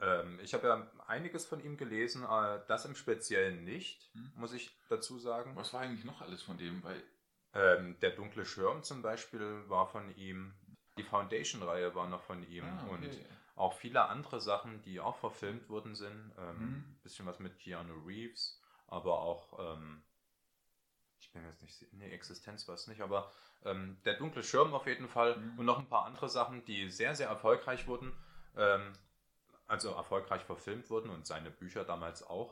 [0.00, 4.32] ähm, ich habe ja einiges von ihm gelesen, äh, das im Speziellen nicht, mhm.
[4.36, 5.54] muss ich dazu sagen.
[5.56, 6.82] Was war eigentlich noch alles von dem?
[6.82, 7.02] Weil
[7.54, 10.54] ähm, der dunkle Schirm zum Beispiel war von ihm.
[10.96, 12.64] Die Foundation-Reihe war noch von ihm.
[12.64, 12.90] Ah, okay.
[12.94, 13.20] Und
[13.56, 16.32] auch viele andere Sachen, die auch verfilmt worden sind.
[16.38, 16.98] Ähm, Mhm.
[17.02, 20.02] Bisschen was mit Keanu Reeves, aber auch, ähm,
[21.20, 23.30] ich bin jetzt nicht, nee, Existenz war es nicht, aber
[23.64, 25.58] ähm, Der dunkle Schirm auf jeden Fall Mhm.
[25.58, 28.12] und noch ein paar andere Sachen, die sehr, sehr erfolgreich wurden.
[28.56, 28.92] Ähm,
[29.68, 32.50] also erfolgreich verfilmt wurden und seine Bücher damals auch.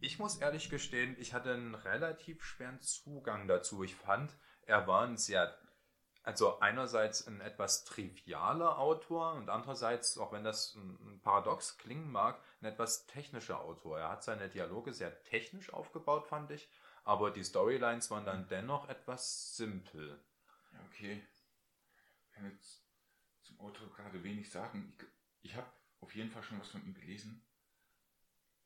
[0.00, 3.82] Ich muss ehrlich gestehen, ich hatte einen relativ schweren Zugang dazu.
[3.82, 4.32] Ich fand,
[4.66, 5.58] er war ein sehr,
[6.22, 12.40] also einerseits ein etwas trivialer Autor und andererseits, auch wenn das ein paradox klingen mag,
[12.60, 13.98] ein etwas technischer Autor.
[13.98, 16.68] Er hat seine Dialoge sehr technisch aufgebaut, fand ich,
[17.02, 20.20] aber die Storylines waren dann dennoch etwas simpel.
[20.86, 21.26] Okay.
[22.28, 22.84] Ich kann jetzt
[23.42, 24.94] zum Autor gerade wenig sagen.
[24.96, 25.13] Ich,
[25.44, 25.66] ich habe
[26.00, 27.40] auf jeden Fall schon was von ihm gelesen.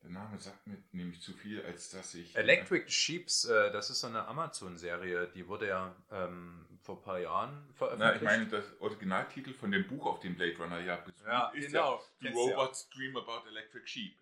[0.01, 2.33] Der Name sagt mir nämlich zu viel, als dass ich.
[2.35, 7.19] Electric Sheeps, äh, das ist so eine Amazon-Serie, die wurde ja ähm, vor ein paar
[7.19, 8.15] Jahren Na, veröffentlicht.
[8.15, 11.67] ich meine, das Originaltitel von dem Buch, auf dem Blade Runner ja beruht, Ja, ist
[11.67, 11.95] genau.
[11.97, 12.55] ja The Kennst du ja.
[12.57, 14.17] Robots Dream About Electric Sheep.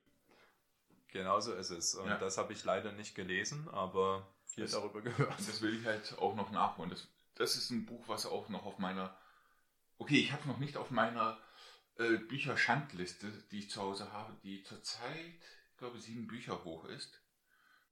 [1.10, 1.94] Genau so ist es.
[1.96, 2.18] Und Ja.
[2.18, 5.38] das habe ich leider nicht gelesen, aber viel Das- darüber gehört.
[5.38, 6.90] Das will ich halt auch noch nachholen.
[6.90, 9.16] Das, das ist ein Buch, was auch noch auf meiner.
[10.00, 11.38] Okay, ich habe noch nicht auf meiner
[12.00, 17.22] äh, Bücherschandliste, die ich zu Hause habe, die zurzeit, ich glaube, sieben Bücher hoch ist.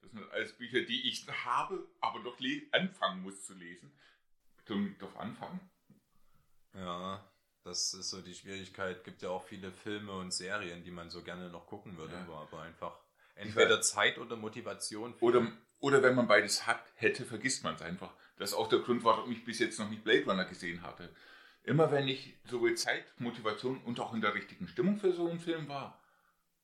[0.01, 3.91] Das sind alles Bücher, die ich habe, aber noch le- anfangen muss zu lesen.
[4.67, 5.59] Liegt auf Anfangen.
[6.73, 7.23] Ja,
[7.63, 9.03] das ist so die Schwierigkeit.
[9.03, 12.27] Gibt ja auch viele Filme und Serien, die man so gerne noch gucken würde, Ja.
[12.27, 12.97] aber einfach
[13.35, 15.13] entweder Zeit oder Motivation.
[15.19, 18.11] Oder, oder wenn man beides hat, hätte, vergisst man es einfach.
[18.37, 21.15] Das ist auch der Grund, warum ich bis jetzt noch nicht Blade Runner gesehen hatte.
[21.65, 25.39] Immer wenn ich sowohl Zeit, Motivation und auch in der richtigen Stimmung für so einen
[25.39, 25.99] Film war,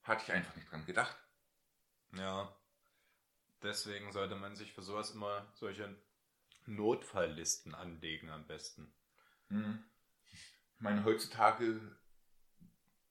[0.03, 1.17] hatte ich einfach nicht dran gedacht.
[2.15, 2.55] Ja.
[3.63, 5.95] Deswegen sollte man sich für sowas immer solche
[6.67, 8.93] Notfalllisten anlegen am besten.
[9.47, 9.83] Hm.
[10.31, 11.79] Ich meine, heutzutage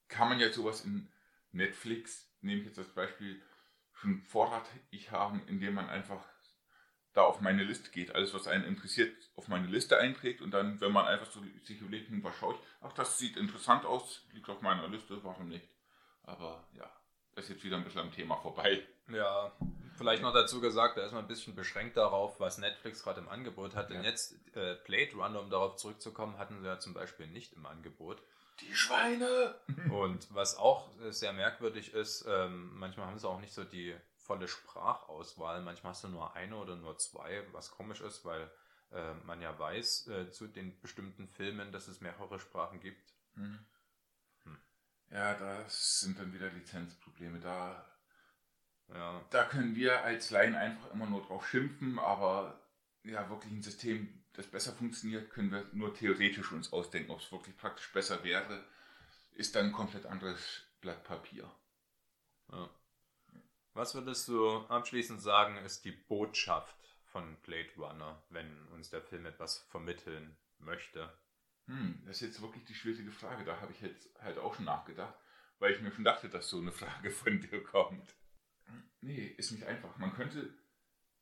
[0.07, 1.09] kann man ja sowas in
[1.50, 3.42] Netflix, nehme ich jetzt als Beispiel,
[3.94, 6.24] schon vorratig haben, indem man einfach
[7.12, 10.81] da auf meine Liste geht, alles was einen interessiert, auf meine Liste einträgt und dann,
[10.81, 14.27] wenn man einfach so sich überlegt, hm, was schaue ich, ach, das sieht interessant aus,
[14.33, 15.66] liegt auf meiner Liste, warum nicht?
[16.23, 16.88] Aber ja,
[17.35, 18.87] das ist jetzt wieder ein bisschen am Thema vorbei.
[19.09, 19.51] Ja,
[19.96, 23.29] vielleicht noch dazu gesagt, da ist man ein bisschen beschränkt darauf, was Netflix gerade im
[23.29, 23.90] Angebot hat.
[23.90, 24.11] Denn Ja.
[24.11, 28.23] jetzt äh, Blade Runner, um darauf zurückzukommen, hatten sie ja zum Beispiel nicht im Angebot.
[28.61, 29.57] Die Schweine!
[29.90, 33.96] Und was auch äh, sehr merkwürdig ist, ähm, manchmal haben sie auch nicht so die
[34.31, 35.61] volle Sprachauswahl.
[35.61, 38.49] Manchmal hast du nur eine oder nur zwei, was komisch ist, weil
[38.93, 43.12] äh, man ja weiß äh, zu den bestimmten Filmen, dass es mehrere Sprachen gibt.
[43.35, 43.59] Hm.
[44.45, 44.59] Hm.
[45.11, 47.40] Ja, das sind dann wieder Lizenzprobleme.
[47.40, 47.85] Da
[48.88, 52.61] Ja, Da können wir als Laien einfach immer nur drauf schimpfen, aber
[53.03, 57.11] ja, wirklich ein System, das besser funktioniert, können wir nur theoretisch uns ausdenken.
[57.11, 58.64] Ob es wirklich praktisch besser wäre,
[59.33, 61.51] ist dann ein komplett anderes Blatt Papier.
[62.53, 62.71] ja.
[63.72, 69.26] Was würdest du abschließend sagen, ist die Botschaft von Blade Runner, wenn uns der Film
[69.26, 71.12] etwas vermitteln möchte?
[71.66, 73.44] Hm, das ist jetzt wirklich die schwierige Frage.
[73.44, 75.14] Da habe ich jetzt halt auch schon nachgedacht,
[75.59, 78.16] weil ich mir schon dachte, dass so eine Frage von dir kommt.
[79.00, 79.96] Nee, ist nicht einfach.
[79.98, 80.52] Man könnte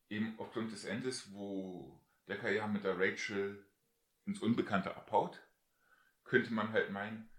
[0.09, 3.65] eben aufgrund des Endes, wo Decker ja mit der Rachel
[4.25, 5.39] ins Unbekannte abhaut,
[6.23, 7.29] könnte man halt meinen,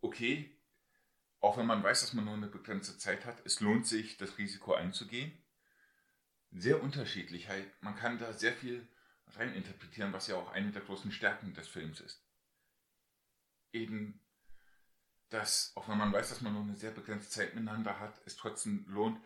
[0.00, 0.53] okay,
[1.44, 4.38] auch wenn man weiß, dass man nur eine begrenzte Zeit hat, es lohnt sich, das
[4.38, 5.30] Risiko einzugehen.
[6.50, 7.48] Sehr unterschiedlich.
[7.48, 8.88] Halt, man kann da sehr viel
[9.34, 12.24] reininterpretieren, was ja auch eine der großen Stärken des Films ist.
[13.72, 14.20] Eben,
[15.28, 18.36] dass, auch wenn man weiß, dass man nur eine sehr begrenzte Zeit miteinander hat, es
[18.36, 19.20] trotzdem lohnt,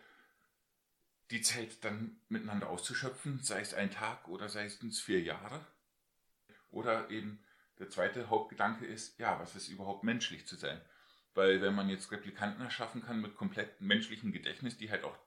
[1.31, 5.65] die Zeit dann miteinander auszuschöpfen, sei es ein Tag oder sei es vier Jahre.
[6.69, 7.41] Oder eben
[7.77, 10.81] der zweite Hauptgedanke ist, ja, was ist überhaupt menschlich zu sein?
[11.33, 15.17] Weil wenn man jetzt Replikanten erschaffen kann mit komplett menschlichem Gedächtnis, die halt auch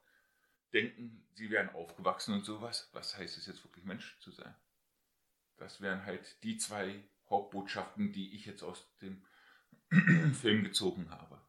[0.72, 4.54] denken, sie wären aufgewachsen und sowas, was heißt es jetzt wirklich Mensch zu sein?
[5.56, 9.24] Das wären halt die zwei Hauptbotschaften, die ich jetzt aus dem
[10.34, 11.40] Film gezogen habe.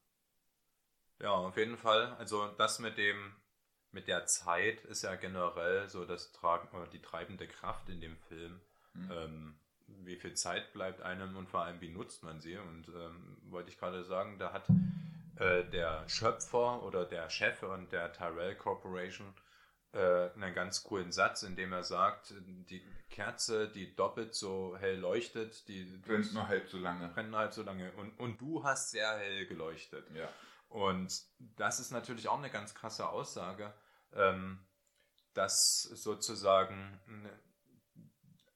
[1.20, 2.14] Ja, auf jeden Fall.
[2.16, 3.36] Also das mit dem
[3.92, 8.18] mit der Zeit ist ja generell so das Tragen oder die treibende Kraft in dem
[8.18, 8.60] Film.
[8.94, 9.12] Hm.
[9.12, 12.58] Ähm, wie viel Zeit bleibt einem und vor allem wie nutzt man sie?
[12.58, 14.68] Und ähm, wollte ich gerade sagen, da hat
[15.38, 19.34] äh, der Schöpfer oder der Chef und der Tyrell Corporation
[19.94, 22.34] äh, einen ganz coolen Satz, in dem er sagt,
[22.70, 27.08] die Kerze, die doppelt so hell leuchtet, die Brennt nur halb so lange.
[27.10, 30.10] brennt halb so lange und, und du hast sehr hell geleuchtet.
[30.16, 30.30] Ja.
[30.70, 33.72] Und das ist natürlich auch eine ganz krasse Aussage,
[34.14, 34.60] ähm,
[35.36, 37.30] dass sozusagen ne,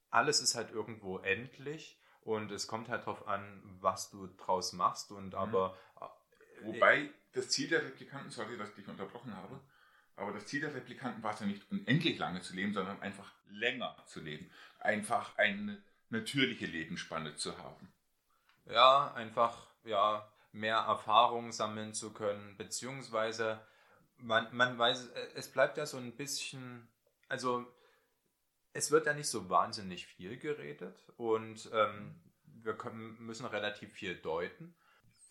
[0.09, 5.11] alles ist halt irgendwo endlich und es kommt halt darauf an, was du draus machst
[5.11, 5.35] und mhm.
[5.35, 5.77] aber...
[5.99, 9.59] Äh, Wobei das Ziel der Replikanten, sorry, dass ich dich unterbrochen habe,
[10.15, 13.31] aber das Ziel der Replikanten war es ja nicht unendlich lange zu leben, sondern einfach
[13.49, 14.49] länger zu leben.
[14.79, 17.93] Einfach eine natürliche Lebensspanne zu haben.
[18.65, 23.61] Ja, einfach, ja, mehr Erfahrung sammeln zu können, beziehungsweise
[24.17, 26.87] man, man weiß, es bleibt ja so ein bisschen,
[27.29, 27.65] also
[28.77, 32.13] es wird ja nicht so wahnsinnig viel geredet und ähm,
[32.45, 34.75] wir können, müssen relativ viel deuten.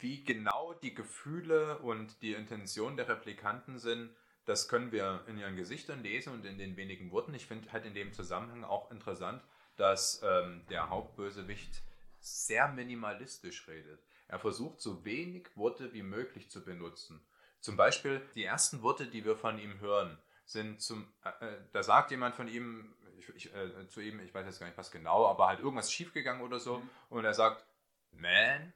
[0.01, 4.11] Wie genau die Gefühle und die Intention der Replikanten sind,
[4.47, 7.35] das können wir in ihren Gesichtern lesen und in den wenigen Worten.
[7.35, 9.45] Ich finde halt in dem Zusammenhang auch interessant,
[9.77, 11.83] dass ähm, der Hauptbösewicht
[12.19, 14.03] sehr minimalistisch redet.
[14.27, 17.25] Er versucht so wenig Worte wie möglich zu benutzen.
[17.61, 21.85] Zum Beispiel die ersten Worte, die wir von ihm hören, sind zum, äh, äh, da
[21.85, 24.91] sagt jemand von ihm, ich, ich, äh, zu ihm, ich weiß jetzt gar nicht was
[24.91, 26.91] genau, aber halt irgendwas schiefgegangen oder so mhm.
[27.11, 27.67] und er sagt,
[28.13, 28.73] man,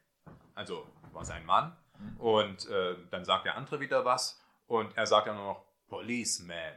[0.55, 2.17] also war sein Mann mhm.
[2.21, 6.75] und äh, dann sagt der andere wieder was und er sagt dann nur noch Policeman.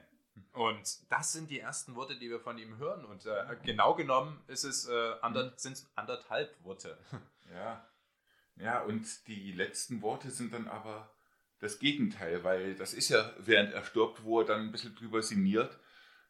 [0.54, 3.06] Und das sind die ersten Worte, die wir von ihm hören.
[3.06, 5.52] Und äh, genau genommen ist es, äh, ander, mhm.
[5.58, 6.98] sind es anderthalb Worte.
[7.54, 7.86] Ja.
[8.56, 11.14] Ja, und die letzten Worte sind dann aber
[11.60, 15.22] das Gegenteil, weil das ist ja, während er stirbt, wo er dann ein bisschen drüber
[15.22, 15.78] sinniert,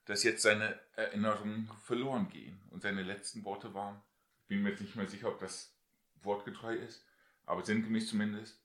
[0.06, 2.60] dass jetzt seine Erinnerungen verloren gehen.
[2.72, 4.02] Und seine letzten Worte waren,
[4.42, 5.74] ich bin mir jetzt nicht mehr sicher, ob das
[6.22, 7.06] wortgetreu ist,
[7.46, 8.60] aber sinngemäß zumindest,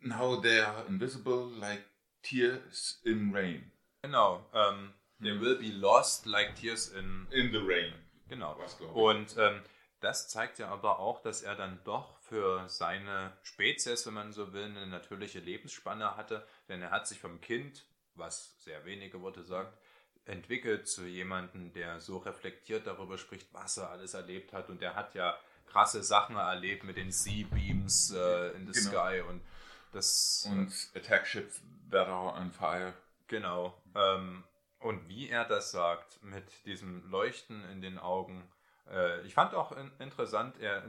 [0.00, 1.84] Now they are invisible like
[2.22, 3.72] tears in rain.
[4.02, 7.26] Genau, ähm, they will be lost like tears in...
[7.30, 7.94] In the rain.
[8.28, 8.56] Genau.
[8.94, 9.62] Und ähm,
[10.00, 14.52] das zeigt ja aber auch, dass er dann doch für seine Spezies, wenn man so
[14.52, 16.46] will, eine natürliche Lebensspanne hatte.
[16.68, 19.76] Denn er hat sich vom Kind, was sehr wenige Worte sagt,
[20.28, 24.68] entwickelt zu jemandem, der so reflektiert darüber spricht, was er alles erlebt hat.
[24.68, 28.90] Und er hat ja krasse Sachen erlebt mit den Sea-Beams äh, in the genau.
[28.90, 29.42] Sky und
[29.92, 30.46] das.
[30.50, 31.60] Und Attack Ships
[31.90, 32.94] that are on fire.
[33.26, 33.80] Genau.
[33.94, 34.44] Ähm,
[34.80, 38.48] und wie er das sagt, mit diesem Leuchten in den Augen,
[38.88, 40.84] äh, ich fand auch in, interessant, er,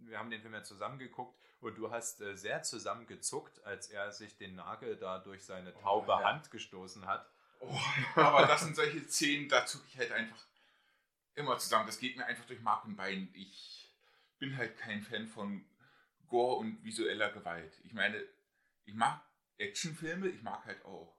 [0.00, 4.36] wir haben den Film ja zusammengeguckt und du hast äh, sehr zusammengezuckt, als er sich
[4.36, 6.24] den Nagel da durch seine oh, taube oh, ja.
[6.24, 7.28] Hand gestoßen hat.
[7.60, 7.78] Oh,
[8.14, 10.44] aber das sind solche Szenen, da zucke ich halt einfach
[11.34, 11.86] immer zusammen.
[11.86, 13.30] Das geht mir einfach durch Mark und Bein.
[13.34, 13.94] Ich
[14.38, 15.64] bin halt kein Fan von
[16.26, 17.72] Gore und visueller Gewalt.
[17.84, 18.22] Ich meine,
[18.84, 19.22] ich mag
[19.58, 21.16] Actionfilme, ich mag halt auch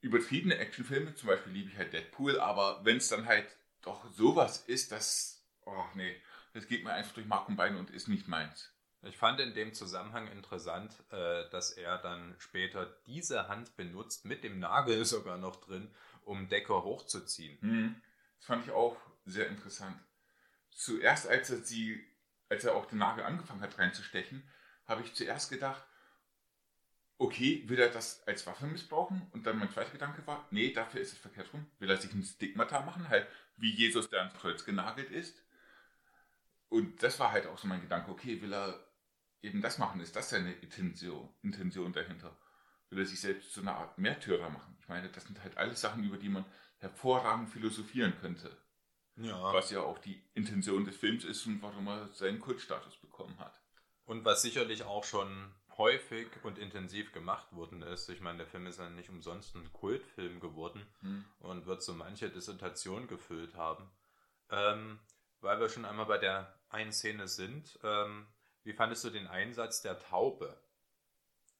[0.00, 3.46] übertriebene Actionfilme, zum Beispiel liebe ich halt Deadpool, aber wenn es dann halt
[3.82, 6.20] doch sowas ist, das, oh nee,
[6.54, 8.72] das geht mir einfach durch Mark und Bein und ist nicht meins.
[9.04, 14.44] Ich fand in dem Zusammenhang interessant, äh, dass er dann später diese Hand benutzt, mit
[14.44, 15.90] dem Nagel sogar noch drin,
[16.24, 17.60] um Decker hochzuziehen.
[17.60, 18.02] Hm.
[18.38, 19.96] Das fand ich auch sehr interessant.
[20.70, 22.02] Zuerst, als er sie,
[22.48, 24.48] als er auch den Nagel angefangen hat reinzustechen,
[24.86, 25.84] habe ich zuerst gedacht,
[27.18, 29.28] okay, will er das als Waffe missbrauchen?
[29.32, 31.66] Und dann mein zweiter Gedanke war, nee, dafür ist es verkehrt rum.
[31.78, 35.40] Will er sich ein Stigmata machen, halt wie Jesus, der ans Kreuz genagelt ist?
[36.68, 38.91] Und das war halt auch so mein Gedanke, okay, will er
[39.42, 40.00] eben das machen?
[40.00, 42.36] Ist das seine Intention, Intention dahinter?
[42.90, 44.76] Will er sich selbst zu einer Art Märtyrer machen?
[44.80, 46.44] Ich meine, das sind halt alles Sachen, über die man
[46.78, 48.56] hervorragend philosophieren könnte.
[49.16, 49.52] Ja.
[49.52, 53.60] Was ja auch die Intention des Films ist und warum er seinen Kultstatus bekommen hat.
[54.04, 58.08] Und was sicherlich auch schon häufig und intensiv gemacht worden ist.
[58.08, 61.24] Ich meine, der Film ist ja nicht umsonst ein Kultfilm geworden hm.
[61.40, 63.90] und wird so manche Dissertation gefüllt haben.
[64.50, 64.98] Ähm,
[65.40, 68.26] weil wir schon einmal bei der einen Szene sind, ähm,
[68.64, 70.56] wie fandest du den Einsatz der Taube?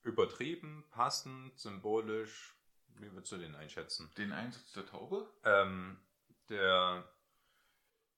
[0.02, 2.54] Übertrieben, passend, symbolisch?
[2.96, 4.10] Wie würdest du den einschätzen?
[4.16, 5.28] Den Einsatz der Taube?
[5.44, 5.98] Ähm,
[6.48, 7.04] der,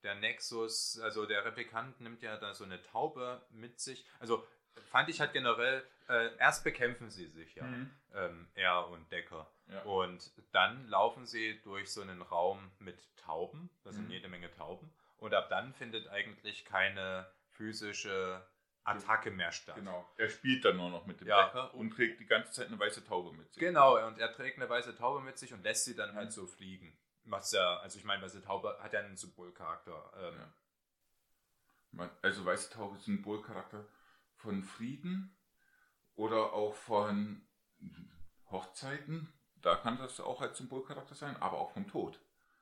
[0.03, 4.05] der Nexus, also der Replikant nimmt ja da so eine Taube mit sich.
[4.19, 4.45] Also
[4.91, 7.91] fand ich halt generell, äh, erst bekämpfen sie sich ja, mhm.
[8.13, 9.49] ähm, er und Decker.
[9.67, 9.81] Ja.
[9.83, 14.11] Und dann laufen sie durch so einen Raum mit Tauben, da sind mhm.
[14.11, 14.93] jede Menge Tauben.
[15.17, 18.45] Und ab dann findet eigentlich keine physische
[18.85, 19.75] Attacke mehr statt.
[19.75, 20.07] Genau.
[20.15, 21.45] Er spielt dann nur noch mit dem ja.
[21.45, 23.59] Decker und trägt die ganze Zeit eine weiße Taube mit sich.
[23.59, 26.19] Genau, und er trägt eine weiße Taube mit sich und lässt sie dann halt mhm.
[26.19, 26.95] halt so fliegen.
[27.23, 30.13] Was ja, also ich meine, weiße Taube hat ja einen Symbolcharakter.
[30.21, 30.39] Ähm,
[31.97, 32.09] ja.
[32.21, 33.87] Also weiße Taube ist ein Symbolcharakter
[34.35, 35.35] von Frieden
[36.13, 37.41] oder auch von
[38.51, 39.33] Hochzeiten.
[39.55, 42.19] Da kann das auch als Symbolcharakter sein, aber auch vom Tod.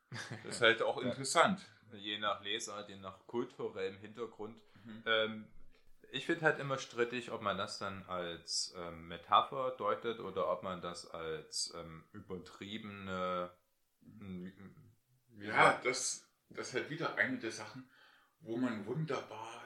[0.09, 1.65] Das ist halt auch interessant.
[1.91, 4.61] Je nach Lesart, je nach kulturellem Hintergrund.
[4.85, 5.03] Mhm.
[5.05, 5.47] Ähm,
[6.13, 10.61] ich finde halt immer strittig, ob man das dann als ähm, Metapher deutet oder ob
[10.61, 13.51] man das als ähm, übertriebene.
[15.39, 17.89] ja, das, das ist halt wieder eine der Sachen,
[18.41, 19.63] wo man wunderbar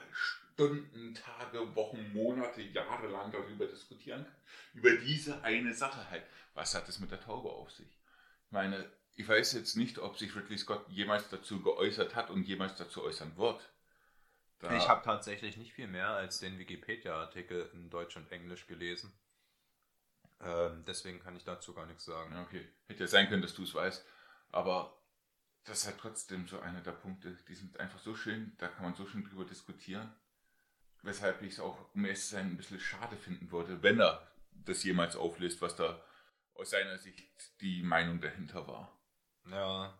[0.58, 4.34] Stunden, Tage, Wochen, Monate, Jahre lang darüber diskutieren kann.
[4.74, 6.24] Über diese eine Sache halt.
[6.54, 7.86] Was hat es mit der Taube auf sich?
[7.86, 12.42] Ich meine, ich weiß jetzt nicht, ob sich Ridley Scott jemals dazu geäußert hat und
[12.44, 13.60] jemals dazu äußern wird.
[14.60, 19.12] Da ich habe tatsächlich nicht viel mehr als den Wikipedia-Artikel in Deutsch und Englisch gelesen.
[20.40, 22.36] Ähm, deswegen kann ich dazu gar nichts sagen.
[22.38, 24.04] Okay, hätte ja sein können, dass du es weißt.
[24.50, 25.00] Aber
[25.64, 28.84] das ist halt trotzdem so einer der Punkte, die sind einfach so schön, da kann
[28.84, 30.12] man so schön drüber diskutieren
[31.02, 34.26] weshalb ich es auch, um ehrlich zu sein, ein bisschen schade finden würde, wenn er
[34.50, 36.00] das jemals auflöst, was da
[36.54, 38.92] aus seiner Sicht die Meinung dahinter war.
[39.46, 39.98] Ja.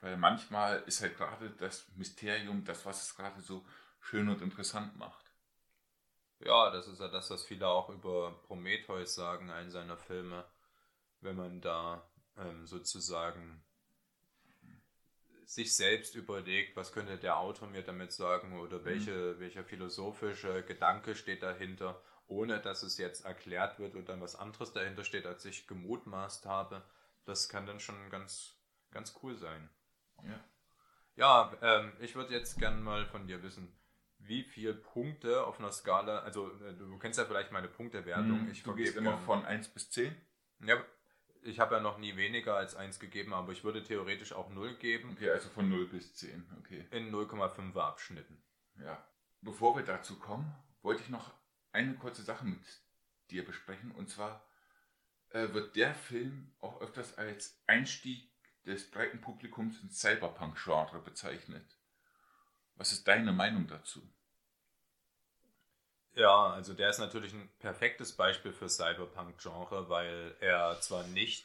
[0.00, 3.64] Weil manchmal ist halt gerade das Mysterium das, was es gerade so
[4.00, 5.30] schön und interessant macht.
[6.40, 10.44] Ja, das ist ja das, was viele auch über Prometheus sagen, einen seiner Filme.
[11.20, 13.62] Wenn man da ähm, sozusagen
[15.44, 18.84] sich selbst überlegt, was könnte der Autor mir damit sagen oder mhm.
[18.84, 19.40] welche, mhm.
[19.40, 24.72] welcher philosophische Gedanke steht dahinter, ohne dass es jetzt erklärt wird und dann was anderes
[24.72, 26.82] dahinter steht, als ich gemutmaßt habe.
[27.26, 28.54] Das kann dann schon ganz,
[28.92, 29.68] ganz cool sein.
[30.24, 30.40] Ja,
[31.16, 33.76] ja ähm, ich würde jetzt gerne mal von dir wissen,
[34.18, 38.44] wie viele Punkte auf einer Skala, also äh, du kennst ja vielleicht meine Punktewertung.
[38.44, 40.14] Mhm, ich du gehst immer von 1 bis 10?
[40.60, 40.76] Ja,
[41.42, 44.76] ich habe ja noch nie weniger als 1 gegeben, aber ich würde theoretisch auch 0
[44.76, 45.10] geben.
[45.12, 46.86] Okay, also von 0 bis 10, okay.
[46.90, 48.42] In 0,5er Abschnitten.
[48.78, 49.02] Ja.
[49.40, 51.32] Bevor wir dazu kommen, wollte ich noch
[51.72, 52.60] eine kurze Sache mit
[53.30, 53.92] dir besprechen.
[53.92, 54.44] Und zwar
[55.30, 58.29] äh, wird der Film auch öfters als Einstieg
[58.66, 61.76] des breiten Publikums ins Cyberpunk-Genre bezeichnet.
[62.76, 64.02] Was ist deine Meinung dazu?
[66.14, 71.44] Ja, also der ist natürlich ein perfektes Beispiel für Cyberpunk-Genre, weil er zwar nicht,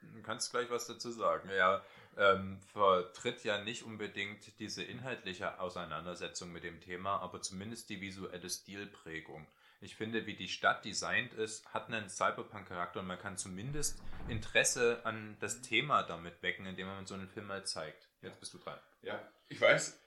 [0.00, 1.84] du kannst gleich was dazu sagen, er
[2.16, 8.48] ähm, vertritt ja nicht unbedingt diese inhaltliche Auseinandersetzung mit dem Thema, aber zumindest die visuelle
[8.48, 9.46] Stilprägung.
[9.80, 15.04] Ich finde, wie die Stadt designt ist, hat einen Cyberpunk-Charakter und man kann zumindest Interesse
[15.04, 18.08] an das Thema damit wecken, indem man so einen Film mal zeigt.
[18.22, 18.80] Jetzt bist du dran.
[19.02, 20.00] Ja, ich weiß.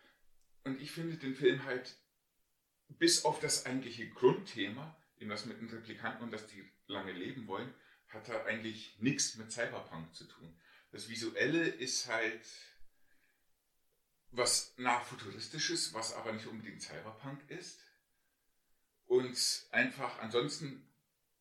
[0.64, 1.96] Und ich finde den Film halt
[2.88, 7.48] bis auf das eigentliche Grundthema, eben das mit den Replikanten und dass die lange leben
[7.48, 7.74] wollen,
[8.08, 10.60] hat er eigentlich nichts mit Cyberpunk zu tun.
[10.92, 12.42] Das Visuelle ist halt
[14.32, 17.80] was nach futuristisches, was aber nicht unbedingt Cyberpunk ist.
[19.10, 20.88] Und einfach, ansonsten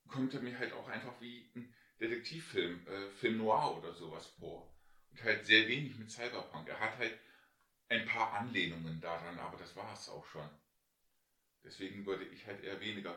[0.08, 4.74] kommt er mir halt auch einfach wie ein Detektivfilm, äh, Film Noir oder sowas vor.
[5.10, 6.66] Und halt sehr wenig mit Cyberpunk.
[6.66, 7.18] Er hat halt
[7.90, 10.48] ein paar Anlehnungen daran, aber das war es auch schon.
[11.62, 13.14] Deswegen würde ich halt eher weniger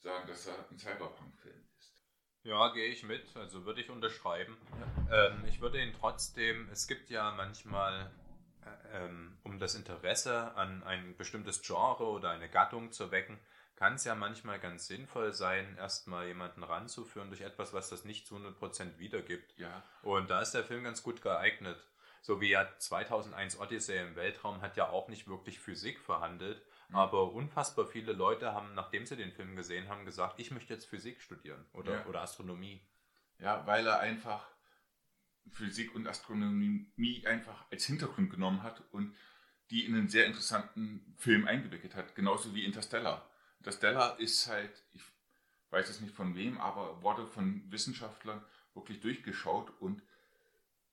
[0.00, 2.04] sagen, dass er ein Cyberpunk-Film ist.
[2.42, 3.34] Ja, gehe ich mit.
[3.36, 4.58] Also würde ich unterschreiben.
[5.10, 8.12] Ähm, ich würde ihn trotzdem, es gibt ja manchmal,
[8.66, 13.38] äh, ähm, um das Interesse an ein bestimmtes Genre oder eine Gattung zu wecken,
[13.78, 18.26] kann es ja manchmal ganz sinnvoll sein, erstmal jemanden ranzuführen durch etwas, was das nicht
[18.26, 19.56] zu 100% wiedergibt.
[19.56, 19.82] Ja.
[20.02, 21.78] Und da ist der Film ganz gut geeignet.
[22.20, 26.96] So wie ja 2001 Odyssey im Weltraum hat ja auch nicht wirklich Physik verhandelt, Mhm.
[26.96, 30.86] Aber unfassbar viele Leute haben, nachdem sie den Film gesehen haben, gesagt, ich möchte jetzt
[30.86, 32.06] Physik studieren oder, ja.
[32.06, 32.80] oder Astronomie.
[33.38, 34.48] Ja, weil er einfach
[35.50, 39.14] Physik und Astronomie einfach als Hintergrund genommen hat und
[39.70, 43.27] die in einen sehr interessanten Film eingewickelt hat, genauso wie Interstellar.
[43.58, 45.02] Interstellar ist halt, ich
[45.70, 48.44] weiß es nicht von wem, aber wurde von Wissenschaftlern
[48.74, 50.02] wirklich durchgeschaut und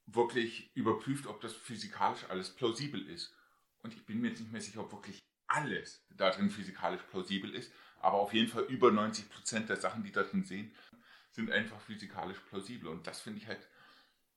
[0.06, 3.34] wirklich überprüft, ob das physikalisch alles plausibel ist.
[3.82, 7.72] Und ich bin mir jetzt nicht mehr sicher, ob wirklich alles darin physikalisch plausibel ist,
[8.00, 10.76] aber auf jeden Fall über 90 Prozent der Sachen, die darin sehen,
[11.32, 12.90] sind einfach physikalisch plausibel.
[12.90, 13.68] Und das finde ich halt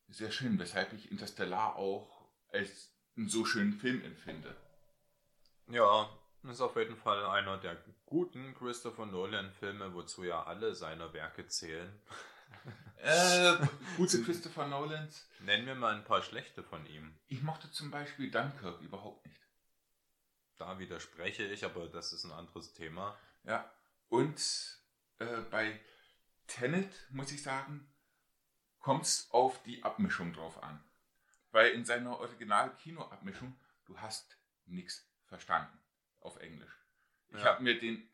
[0.09, 4.57] sehr schön, weshalb ich Interstellar auch als einen so schönen Film empfinde.
[5.69, 11.13] Ja, das ist auf jeden Fall einer der guten Christopher Nolan-Filme, wozu ja alle seine
[11.13, 12.01] Werke zählen.
[13.01, 13.57] Äh,
[13.97, 15.29] gute Christopher Nolans.
[15.39, 17.15] Nennen wir mal ein paar schlechte von ihm.
[17.29, 19.41] Ich mochte zum Beispiel Dunkirk überhaupt nicht.
[20.57, 23.17] Da widerspreche ich, aber das ist ein anderes Thema.
[23.45, 23.71] Ja,
[24.09, 24.41] und
[25.21, 25.79] äh, bei
[26.49, 27.89] Tenet, muss ich sagen,
[28.81, 30.83] kommt es auf die Abmischung drauf an.
[31.53, 35.79] Weil in seiner Original-Kino-Abmischung, du hast nichts verstanden
[36.29, 36.73] auf Englisch.
[37.31, 37.47] Ich ja.
[37.47, 38.09] habe mir den.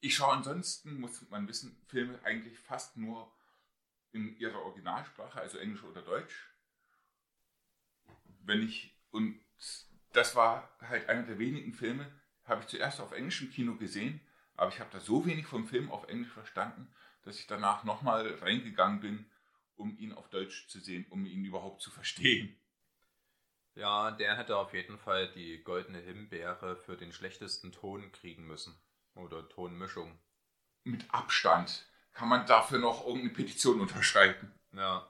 [0.00, 3.32] Ich schaue ansonsten, muss man wissen, Filme eigentlich fast nur
[4.12, 6.50] in ihrer Originalsprache, also Englisch oder Deutsch.
[8.44, 8.98] Wenn ich.
[9.10, 9.38] Und
[10.12, 12.10] das war halt einer der wenigen Filme,
[12.44, 14.20] habe ich zuerst auf englischem Kino gesehen,
[14.56, 16.92] aber ich habe da so wenig vom Film auf Englisch verstanden,
[17.22, 19.26] dass ich danach nochmal reingegangen bin,
[19.76, 22.56] um ihn auf Deutsch zu sehen, um ihn überhaupt zu verstehen.
[23.74, 28.78] Ja, der hätte auf jeden Fall die goldene Himbeere für den schlechtesten Ton kriegen müssen.
[29.14, 30.18] Oder Tonmischung.
[30.84, 31.86] Mit Abstand.
[32.12, 34.52] Kann man dafür noch irgendeine Petition unterschreiben?
[34.72, 35.08] Ja.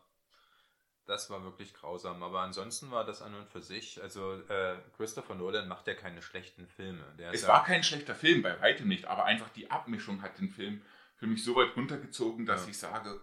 [1.07, 2.23] Das war wirklich grausam.
[2.23, 4.01] Aber ansonsten war das an und für sich.
[4.01, 7.05] Also, äh, Christopher Nolan macht ja keine schlechten Filme.
[7.19, 10.51] Der es war kein schlechter Film, bei weitem nicht, aber einfach die Abmischung hat den
[10.51, 10.83] Film
[11.17, 12.71] für mich so weit runtergezogen, dass Ja.
[12.71, 13.21] ich sage,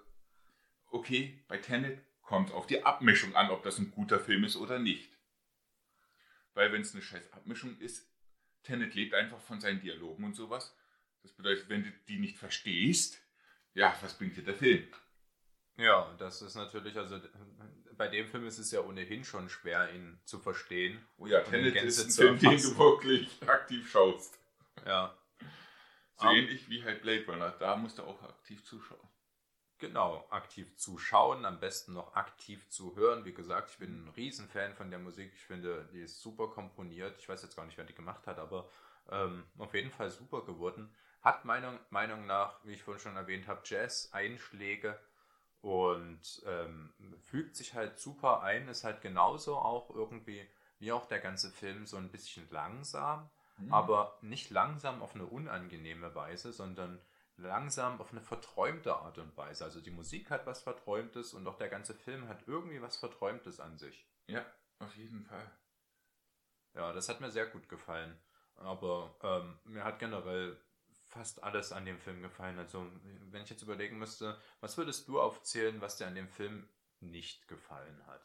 [0.91, 4.77] okay, bei Tenet kommt auf die Abmischung an, ob das ein guter Film ist oder
[4.79, 5.09] nicht.
[6.59, 8.05] Weil wenn es eine scheiß Abmischung ist,
[8.63, 10.75] Tenet lebt einfach von seinen Dialogen und sowas.
[11.23, 13.17] Das bedeutet, wenn du die nicht verstehst,
[13.73, 14.85] ja, was bringt dir der Film?
[15.77, 17.17] Ja, das ist natürlich, also
[17.93, 21.01] bei dem Film ist es ja ohnehin schon schwer, ihn zu verstehen.
[21.15, 24.37] Oh ja, Tenet Gänze ist ein Film, den du wirklich aktiv schaust.
[24.85, 25.17] Ja,
[26.17, 29.07] So Aber- ähnlich wie halt Blade Runner, da musst du auch aktiv zuschauen.
[29.79, 30.25] Genau.
[30.29, 33.25] Aktiv zuschauen, am besten noch aktiv zu hören.
[33.25, 35.31] Wie gesagt, ich bin ein Riesenfan von der Musik.
[35.33, 37.17] Ich finde, die ist super komponiert.
[37.19, 38.69] Ich weiß jetzt gar nicht, wer die gemacht hat, aber
[39.09, 40.93] ähm, auf jeden Fall super geworden.
[41.21, 44.99] Hat meiner Meinung nach, wie ich vorhin schon erwähnt habe, Jazz-Einschläge
[45.61, 46.93] und ähm,
[47.25, 48.67] fügt sich halt super ein.
[48.67, 50.47] Ist halt genauso auch irgendwie,
[50.79, 53.29] wie auch der ganze Film, so ein bisschen langsam.
[53.59, 53.73] Mhm.
[53.73, 56.99] aber nicht langsam auf eine unangenehme Weise, sondern
[57.41, 59.63] langsam auf eine verträumte Art und Weise.
[59.63, 63.59] Also die Musik hat was Verträumtes und auch der ganze Film hat irgendwie was Verträumtes
[63.59, 64.05] an sich.
[64.27, 64.45] Ja,
[64.79, 65.49] auf jeden Fall.
[66.75, 68.17] Ja, das hat mir sehr gut gefallen.
[68.55, 70.59] Aber ähm, mir hat generell
[71.05, 72.59] fast alles an dem Film gefallen.
[72.59, 72.85] Also
[73.31, 76.69] wenn ich jetzt überlegen müsste, was würdest du aufzählen, was dir an dem Film
[76.99, 78.21] nicht gefallen hat?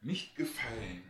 [0.00, 1.02] Nicht gefallen.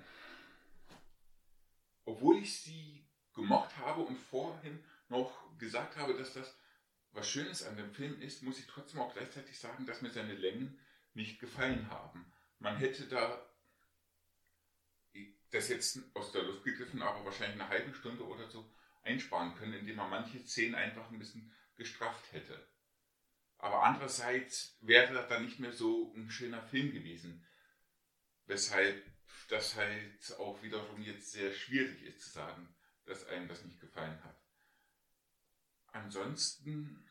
[2.05, 6.57] Obwohl ich sie gemocht habe und vorhin noch gesagt habe, dass das
[7.13, 10.35] was Schönes an dem Film ist, muss ich trotzdem auch gleichzeitig sagen, dass mir seine
[10.35, 10.79] Längen
[11.15, 12.33] nicht gefallen haben.
[12.59, 13.45] Man hätte da
[15.51, 18.71] das jetzt aus der Luft gegriffen, aber wahrscheinlich eine halbe Stunde oder so
[19.03, 22.69] einsparen können, indem man manche Szenen einfach ein bisschen gestrafft hätte.
[23.57, 27.47] Aber andererseits wäre das dann nicht mehr so ein schöner Film gewesen.
[28.47, 29.05] Weshalb
[29.49, 32.69] das halt auch wiederum jetzt sehr schwierig ist zu sagen,
[33.07, 34.38] dass einem das nicht gefallen hat.
[35.93, 37.11] Ansonsten,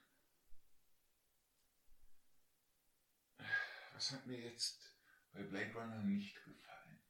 [3.94, 4.96] was hat mir jetzt
[5.32, 7.02] bei Blade Runner nicht gefallen?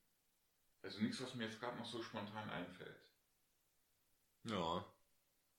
[0.82, 3.01] Also nichts, was mir jetzt gerade noch so spontan einfällt.
[4.43, 4.86] Ja,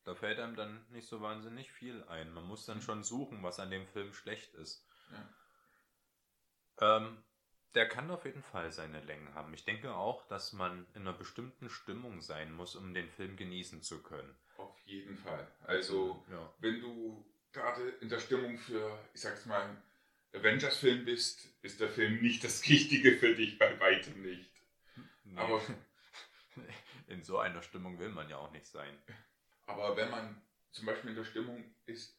[0.05, 2.33] da fällt einem dann nicht so wahnsinnig viel ein.
[2.33, 4.87] Man muss dann schon suchen, was an dem Film schlecht ist.
[5.11, 6.97] Ja.
[6.97, 7.23] Ähm,
[7.75, 9.53] der kann auf jeden Fall seine Längen haben.
[9.55, 13.83] Ich denke auch, dass man in einer bestimmten Stimmung sein muss, um den Film genießen
[13.83, 14.35] zu können.
[14.57, 15.47] Auf jeden Fall.
[15.65, 16.53] Also, ja.
[16.59, 19.77] wenn du gerade in der Stimmung für, ich sag's mal,
[20.33, 24.51] Avengers-Film bist, ist der Film nicht das Richtige für dich, bei weitem nicht.
[25.25, 25.39] Nee.
[25.39, 25.63] Aber-
[27.07, 28.97] in so einer Stimmung will man ja auch nicht sein.
[29.67, 30.41] Aber wenn man
[30.71, 32.19] zum Beispiel in der Stimmung ist,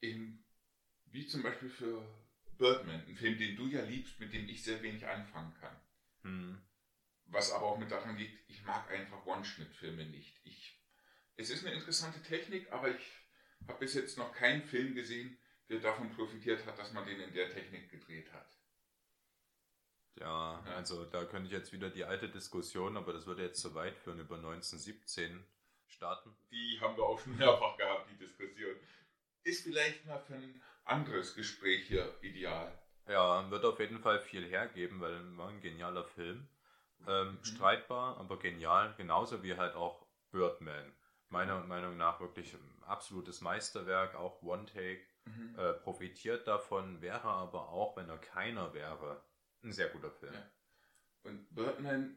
[0.00, 0.44] in,
[1.06, 2.02] wie zum Beispiel für
[2.58, 5.76] Birdman, ein Film, den du ja liebst, mit dem ich sehr wenig anfangen kann.
[6.22, 6.60] Hm.
[7.26, 10.40] Was aber auch mit daran liegt, ich mag einfach One-Schnitt-Filme nicht.
[10.44, 10.80] Ich,
[11.36, 13.04] es ist eine interessante Technik, aber ich
[13.66, 15.38] habe bis jetzt noch keinen Film gesehen,
[15.68, 18.50] der davon profitiert hat, dass man den in der Technik gedreht hat.
[20.16, 20.74] Ja, Ja.
[20.74, 23.96] also da könnte ich jetzt wieder die alte Diskussion, aber das würde jetzt zu weit
[23.98, 25.44] führen, über 1917
[25.86, 26.34] starten.
[26.50, 28.74] Die haben wir auch schon mehrfach gehabt, die Diskussion.
[29.44, 32.76] Ist vielleicht mal für ein anderes Gespräch hier ideal.
[33.06, 36.48] Ja, wird auf jeden Fall viel hergeben, weil war ein genialer Film.
[37.06, 37.44] Ähm, Mhm.
[37.44, 40.92] Streitbar, aber genial, genauso wie halt auch Birdman.
[41.30, 45.02] Meiner Meinung nach wirklich ein absolutes Meisterwerk, auch One Take.
[45.58, 49.22] Äh, profitiert davon, wäre aber auch, wenn er keiner wäre,
[49.62, 50.32] ein sehr guter Film.
[50.32, 50.50] Ja.
[51.24, 52.16] Und Birdman,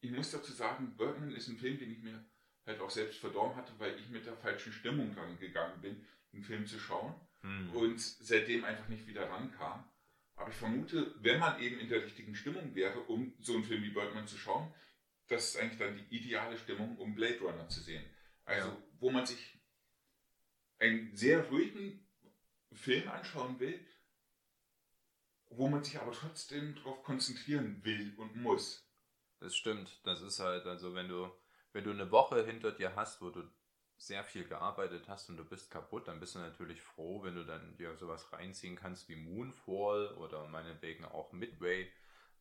[0.00, 2.24] ich muss dazu sagen, Birdman ist ein Film, den ich mir
[2.64, 6.42] halt auch selbst verdorben hatte, weil ich mit der falschen Stimmung dran gegangen bin, den
[6.42, 7.70] Film zu schauen Hm.
[7.74, 9.84] und seitdem einfach nicht wieder rankam.
[10.36, 13.82] Aber ich vermute, wenn man eben in der richtigen Stimmung wäre, um so einen Film
[13.82, 14.72] wie Birdman zu schauen,
[15.28, 18.04] das ist eigentlich dann die ideale Stimmung, um Blade Runner zu sehen.
[18.44, 18.76] Also, Ja.
[18.98, 19.58] wo man sich
[20.78, 22.06] einen sehr ruhigen
[22.72, 23.78] Film anschauen will,
[25.50, 28.86] wo man sich aber trotzdem darauf konzentrieren will und muss.
[29.40, 30.00] Das stimmt.
[30.04, 31.30] Das ist halt, also wenn du,
[31.72, 33.42] wenn du eine Woche hinter dir hast, wo du
[34.00, 37.44] sehr viel gearbeitet hast und du bist kaputt, dann bist du natürlich froh, wenn du
[37.44, 41.86] dann dir sowas reinziehen kannst wie Moonfall oder meinetwegen auch Midway.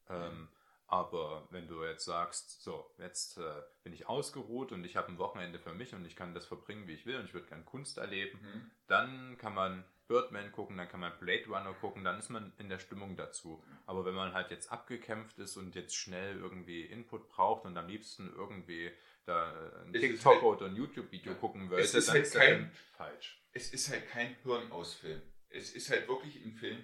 [0.09, 0.47] Ähm,
[0.87, 5.17] aber wenn du jetzt sagst, so, jetzt äh, bin ich ausgeruht und ich habe ein
[5.19, 7.65] Wochenende für mich und ich kann das verbringen, wie ich will und ich würde gern
[7.65, 8.71] Kunst erleben, Mhm.
[8.87, 12.69] dann kann man Birdman gucken, dann kann man Blade Runner gucken, dann ist man in
[12.69, 13.63] der Stimmung dazu.
[13.85, 17.87] Aber wenn man halt jetzt abgekämpft ist und jetzt schnell irgendwie Input braucht und am
[17.87, 18.91] liebsten irgendwie
[19.29, 22.33] da äh, ein TikTok halt- oder ein YouTube-Video gucken will, Es ist dann halt ist
[22.35, 23.43] kein- Film falsch.
[23.51, 25.21] Es ist halt kein Hirnausfilm.
[25.49, 26.83] Es ist halt wirklich ein Film.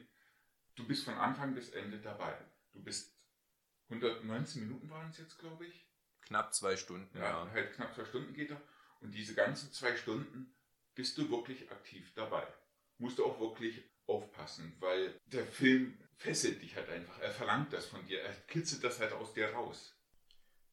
[0.76, 2.36] Du bist von Anfang bis Ende dabei.
[2.74, 3.14] Du bist
[3.90, 5.86] 119 Minuten waren es jetzt, glaube ich.
[6.22, 7.52] Knapp zwei Stunden, Ja, ja.
[7.52, 8.62] halt knapp zwei Stunden geht er.
[9.02, 10.56] Und diese ganzen zwei Stunden
[10.96, 12.48] bist du wirklich aktiv dabei.
[12.98, 17.20] Musst du auch wirklich aufpassen, weil der Film fesselt dich halt einfach.
[17.20, 18.22] Er verlangt das von dir.
[18.22, 19.95] Er kitzelt das halt aus dir raus.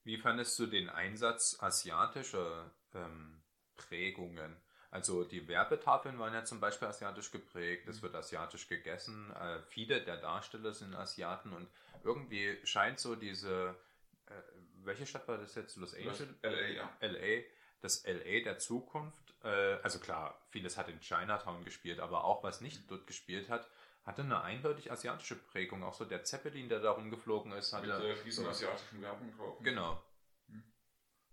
[0.04, 3.42] Wie fandest du den Einsatz asiatischer ähm,
[3.76, 4.56] Prägungen?
[4.90, 10.02] Also die Werbetafeln waren ja zum Beispiel asiatisch geprägt, es wird asiatisch gegessen, äh, viele
[10.02, 11.66] der Darsteller sind Asiaten und
[12.04, 13.74] irgendwie scheint so diese,
[14.26, 14.32] äh,
[14.84, 15.76] welche Stadt war das jetzt?
[15.76, 16.26] Los Angeles?
[16.42, 16.90] LA, ja.
[17.00, 17.42] LA,
[17.80, 22.60] das LA der Zukunft, äh, also klar, vieles hat in Chinatown gespielt, aber auch was
[22.60, 23.66] nicht dort gespielt hat,
[24.04, 25.82] hatte eine eindeutig asiatische Prägung.
[25.84, 28.02] Auch so der Zeppelin, der da rumgeflogen ist, Mit hatte.
[28.06, 29.58] der riesen asiatischen Werbung drauf.
[29.62, 30.02] Genau.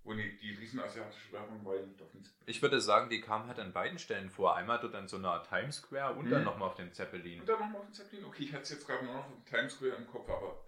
[0.05, 3.22] Oh nee, die riesen asiatische Werbung war ja nicht auf dem Ich würde sagen, die
[3.22, 4.55] kam halt an beiden Stellen vor.
[4.55, 6.45] Einmal dort an so einer Times Square und dann Mhm.
[6.45, 7.41] nochmal auf dem Zeppelin.
[7.41, 8.26] Und dann nochmal auf den Zeppelin.
[8.26, 10.63] Okay, ich hatte es jetzt gerade nur noch auf dem Times Square im Kopf, aber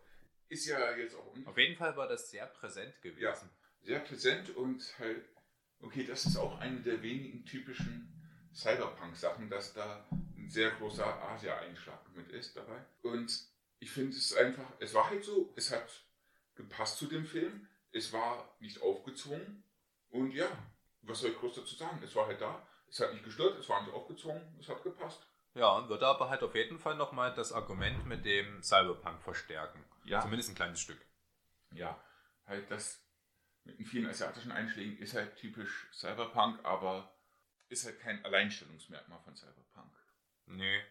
[0.50, 3.50] ist ja jetzt auch un- Auf jeden Fall war das sehr präsent gewesen.
[3.84, 5.26] sehr präsent und halt,
[5.82, 8.14] okay, das ist auch eine der wenigen typischen
[8.54, 10.06] Cyberpunk-Sachen, dass da
[10.52, 12.84] sehr großer Asia-Einschlag mit ist dabei.
[13.02, 13.32] Und
[13.80, 15.90] ich finde es einfach, es war halt so, es hat
[16.56, 19.64] gepasst zu dem Film, es war nicht aufgezwungen
[20.10, 20.48] und ja,
[21.02, 22.02] was soll ich groß dazu sagen?
[22.04, 25.26] Es war halt da, es hat nicht gestört, es war nicht aufgezwungen, es hat gepasst.
[25.54, 29.84] Ja, würde aber halt auf jeden Fall nochmal das Argument mit dem Cyberpunk verstärken.
[30.06, 30.22] Ja.
[30.22, 31.00] Zumindest ein kleines Stück.
[31.74, 32.02] ja,
[32.46, 33.04] halt das
[33.64, 37.14] mit den vielen asiatischen Einschlägen ist halt typisch Cyberpunk, aber
[37.70, 39.92] ist halt kein Alleinstellungsmerkmal von Cyberpunk.
[40.46, 40.82] Nee.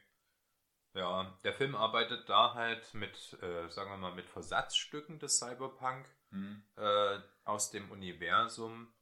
[0.95, 6.07] Ja, der Film arbeitet da halt mit, äh, sagen wir mal, mit Versatzstücken des Cyberpunk
[6.31, 6.63] Hm.
[6.77, 8.93] äh, aus dem Universum,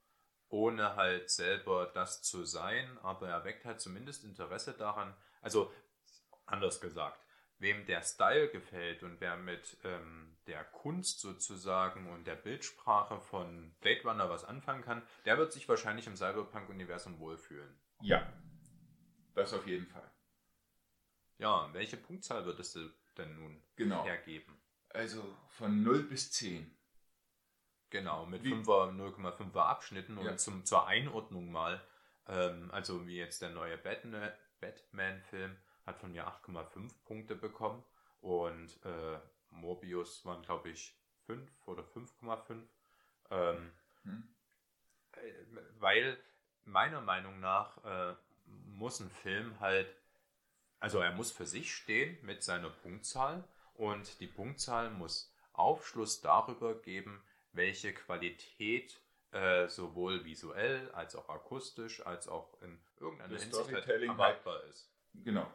[0.48, 5.14] ohne halt selber das zu sein, aber er weckt halt zumindest Interesse daran.
[5.42, 5.72] Also,
[6.46, 7.22] anders gesagt,
[7.58, 13.74] wem der Style gefällt und wer mit ähm, der Kunst sozusagen und der Bildsprache von
[13.80, 17.78] Blade Runner was anfangen kann, der wird sich wahrscheinlich im Cyberpunk-Universum wohlfühlen.
[18.00, 18.32] Ja,
[19.34, 20.10] das auf jeden Fall.
[21.38, 24.04] Ja, welche Punktzahl würdest du denn nun Genau.
[24.04, 24.60] hergeben?
[24.90, 26.74] Also von 0 bis 10.
[27.90, 30.36] Genau, mit Wie- 5er, 0,5er Abschnitten und Ja.
[30.36, 31.80] zum, zur Einordnung mal,
[32.26, 37.82] ähm, also wie jetzt der neue Batman- Batman-Film hat von mir 8,5 Punkte bekommen
[38.20, 39.18] und äh,
[39.50, 40.94] Morbius waren glaube ich
[41.26, 42.68] 5 oder 5,5.
[43.30, 43.72] Ähm,
[44.02, 44.34] Hm.
[45.78, 46.18] weil
[46.64, 48.14] meiner Meinung nach äh,
[48.46, 49.94] muss ein Film halt,
[50.80, 56.80] also er muss für sich stehen mit seiner Punktzahl und die Punktzahl muss Aufschluss darüber
[56.80, 57.22] geben,
[57.52, 59.00] welche Qualität
[59.32, 64.90] äh, sowohl visuell als auch akustisch als auch in irgendeiner Das Hinsicht halt erwartbar ist.
[65.12, 65.52] Genau.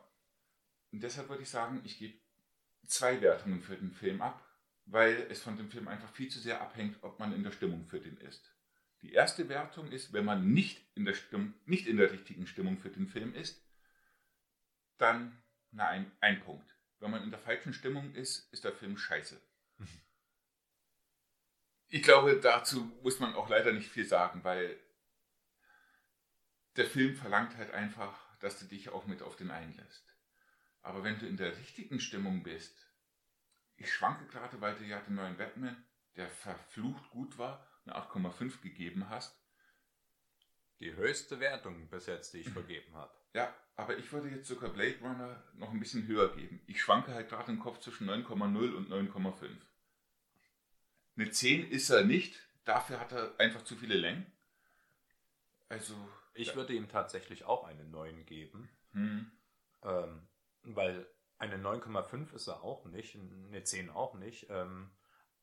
[0.91, 2.17] Und deshalb würde ich sagen, ich gebe
[2.85, 4.45] zwei Wertungen für den Film ab,
[4.85, 7.85] weil es von dem Film einfach viel zu sehr abhängt, ob man in der Stimmung
[7.85, 8.53] für den ist.
[9.01, 12.77] Die erste Wertung ist, wenn man nicht in der, Stimmung, nicht in der richtigen Stimmung
[12.77, 13.61] für den Film ist,
[14.97, 16.69] dann na, ein, ein Punkt.
[16.99, 19.41] Wenn man in der falschen Stimmung ist, ist der Film scheiße.
[21.89, 24.79] Ich glaube, dazu muss man auch leider nicht viel sagen, weil
[26.75, 30.03] der Film verlangt halt einfach, dass du dich auch mit auf den einlässt.
[30.81, 32.75] Aber wenn du in der richtigen Stimmung bist,
[33.75, 35.85] ich schwanke gerade, weil du ja den neuen Batman,
[36.15, 39.39] der verflucht gut war, eine 8,5 gegeben hast.
[40.79, 43.13] Die höchste Wertung bis jetzt, die ich vergeben habe.
[43.33, 46.61] Ja, aber ich würde jetzt sogar Blade Runner noch ein bisschen höher geben.
[46.67, 49.49] Ich schwanke halt gerade im Kopf zwischen 9,0 und 9,5.
[51.15, 54.25] Eine 10 ist er nicht, dafür hat er einfach zu viele Längen.
[55.69, 55.95] Also,
[56.33, 56.55] Ich ja.
[56.55, 58.69] würde ihm tatsächlich auch eine 9 geben.
[58.91, 59.31] hm,
[59.83, 60.27] Ähm,
[60.63, 61.07] weil
[61.37, 64.47] eine 9,5 ist er auch nicht, eine 10 auch nicht.
[64.49, 64.91] Ähm,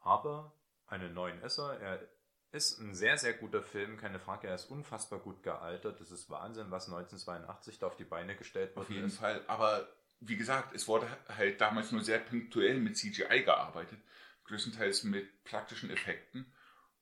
[0.01, 0.55] aber
[0.87, 1.79] eine 9 ist er.
[1.81, 2.09] Er
[2.53, 4.49] ist ein sehr, sehr guter Film, keine Frage.
[4.49, 6.01] Er ist unfassbar gut gealtert.
[6.01, 9.19] Das ist Wahnsinn, was 1982 da auf die Beine gestellt Auf worden jeden ist.
[9.19, 9.43] Fall.
[9.47, 9.89] Aber
[10.21, 13.99] wie gesagt, es wurde halt damals nur sehr punktuell mit CGI gearbeitet,
[14.45, 16.53] größtenteils mit praktischen Effekten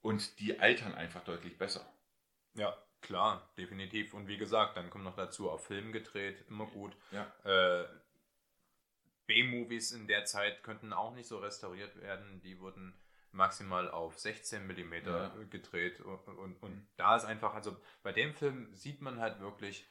[0.03, 1.85] und die altern einfach deutlich besser.
[2.55, 4.15] Ja, klar, definitiv.
[4.15, 6.95] Und wie gesagt, dann kommt noch dazu, auf Film gedreht, immer gut.
[7.11, 7.33] Ja.
[7.45, 7.89] Äh,
[9.27, 12.41] B-Movies in der Zeit könnten auch nicht so restauriert werden.
[12.43, 12.95] Die wurden
[13.33, 15.29] maximal auf 16 mm Ja.
[15.51, 16.01] gedreht.
[16.01, 19.87] Und, und, und da ist einfach, also bei dem Film sieht man halt wirklich,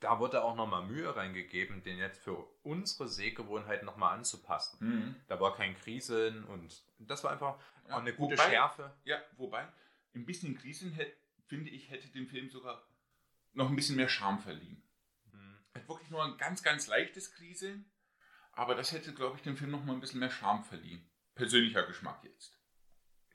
[0.00, 4.78] da wurde auch nochmal Mühe reingegeben, den jetzt für unsere Sehgewohnheit nochmal anzupassen.
[4.86, 5.16] Mhm.
[5.26, 7.58] Da war kein Kriseln und das war einfach
[7.88, 8.94] Ja, auch eine gute wobei- Schärfe.
[9.04, 9.66] Ja, wobei,
[10.14, 11.16] ein bisschen Krisen, hätte,
[11.46, 12.86] finde ich, hätte dem Film sogar
[13.54, 14.82] noch ein bisschen mehr Charme verliehen.
[15.30, 15.58] Hm.
[15.72, 17.90] Er hat wirklich nur ein ganz, ganz leichtes Kriseln,
[18.52, 21.08] aber das hätte, glaube ich, dem Film noch mal ein bisschen mehr Charme verliehen.
[21.34, 22.58] Persönlicher Geschmack jetzt.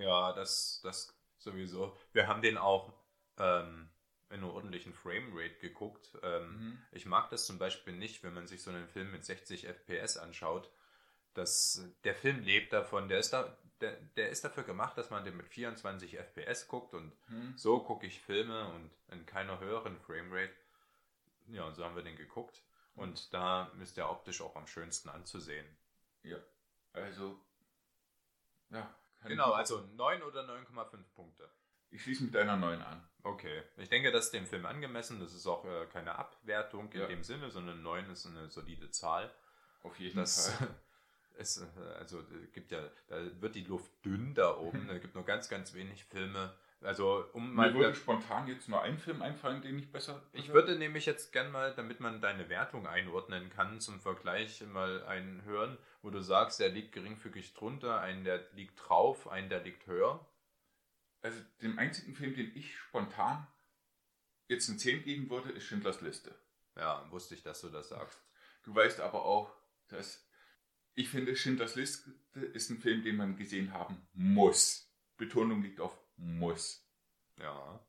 [0.01, 1.95] Ja, das, das sowieso.
[2.13, 2.93] Wir haben den auch
[3.37, 3.89] ähm,
[4.29, 6.17] in einer ordentlichen Framerate geguckt.
[6.23, 6.81] Ähm, Mhm.
[6.91, 10.17] Ich mag das zum Beispiel nicht, wenn man sich so einen Film mit 60 FPS
[10.17, 10.71] anschaut.
[11.33, 15.23] Das, der Film lebt davon, der ist, da, der, der ist dafür gemacht, dass man
[15.25, 17.57] den mit 24 FPS guckt und Mhm.
[17.57, 20.53] so gucke ich Filme und in keiner höheren Framerate.
[21.47, 22.63] Ja, und so haben wir den geguckt.
[22.95, 25.65] Und da ist der optisch auch am schönsten anzusehen.
[26.23, 26.37] Ja,
[26.93, 27.39] also,
[28.71, 28.89] ja.
[29.25, 31.49] Genau, also 9 oder 9,5 Punkte.
[31.91, 33.05] Ich schließe mit deiner neuen an.
[33.23, 35.19] Okay, ich denke, das ist dem Film angemessen.
[35.19, 37.07] Das ist auch äh, keine Abwertung in Ja.
[37.07, 39.29] dem Sinne, sondern 9 ist eine solide Zahl.
[39.83, 40.69] Auf jeden Das Fall.
[41.37, 44.89] ist, äh, also gibt ja, da wird die Luft dünn da oben.
[44.89, 46.53] Es gibt nur ganz, ganz wenig Filme.
[46.83, 50.23] Also um Mir würde spontan jetzt nur ein Film einfallen, den ich besser.
[50.33, 55.03] ich würde nämlich jetzt gern mal, damit man deine Wertung einordnen kann, zum Vergleich mal
[55.05, 59.61] einen hören, wo du sagst, der liegt geringfügig drunter, einen, der liegt drauf, einen, der
[59.61, 60.25] liegt höher.
[61.21, 63.45] Also, dem einzigen Film, den ich spontan
[64.47, 66.33] jetzt eine 10 geben würde, ist Schindlers Liste.
[66.75, 68.19] Ja, wusste ich, dass du das sagst.
[68.63, 69.53] Du weißt aber auch,
[69.87, 70.27] dass
[70.95, 72.11] ich finde, Schindlers Liste
[72.53, 74.91] ist ein Film, den man gesehen haben muss.
[75.17, 76.85] Betonung liegt auf muss.
[77.37, 77.85] Ja.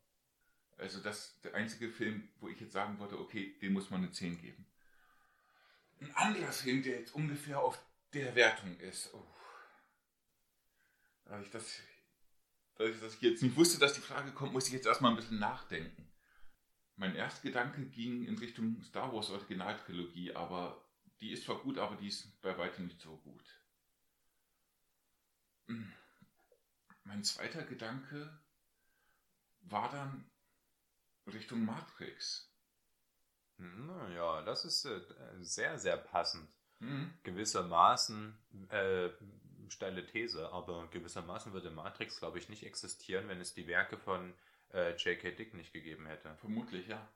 [0.78, 4.02] Also das ist der einzige Film, wo ich jetzt sagen würde, okay, dem muss man
[4.02, 4.66] eine 10 geben.
[6.00, 7.78] Ein anderer Film, der jetzt ungefähr auf
[8.12, 9.14] der Wertung ist.
[9.14, 9.26] Oh.
[11.24, 11.80] Da ich das,
[12.74, 15.12] da ich, dass ich jetzt nicht wusste, dass die Frage kommt, muss ich jetzt erstmal
[15.12, 16.10] ein bisschen nachdenken.
[16.96, 20.84] Mein erster Gedanke ging in Richtung Star Wars Originaltrilogie, aber
[21.20, 23.44] die ist zwar gut, aber die ist bei weitem nicht so gut.
[25.68, 25.92] Hm.
[27.04, 28.38] Mein zweiter Gedanke
[29.62, 30.30] war dann
[31.26, 32.48] Richtung Matrix.
[33.58, 35.00] Naja, das ist äh,
[35.40, 36.48] sehr, sehr passend.
[36.80, 37.14] Mhm.
[37.22, 38.36] Gewissermaßen,
[38.70, 39.10] äh,
[39.68, 44.34] steile These, aber gewissermaßen würde Matrix, glaube ich, nicht existieren, wenn es die Werke von
[44.72, 45.32] äh, J.K.
[45.32, 46.34] Dick nicht gegeben hätte.
[46.36, 47.08] Vermutlich, ja.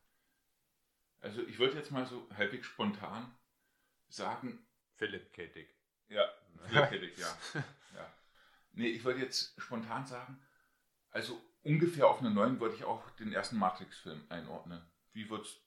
[1.20, 3.34] Also ich würde jetzt mal so halbwegs spontan
[4.08, 4.64] sagen,
[4.94, 5.46] Philip K.
[5.46, 5.74] Dick.
[6.70, 7.38] ja, Philipp ja.
[7.94, 8.12] ja.
[8.76, 10.38] Nee, ich würde jetzt spontan sagen,
[11.10, 14.82] also ungefähr auf eine 9 würde ich auch den ersten Matrix-Film einordnen.
[15.12, 15.60] Wie würdest,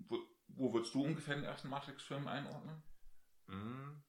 [0.00, 2.82] wo, wo würdest du ungefähr den ersten Matrix-Film einordnen?
[3.46, 4.02] Mm,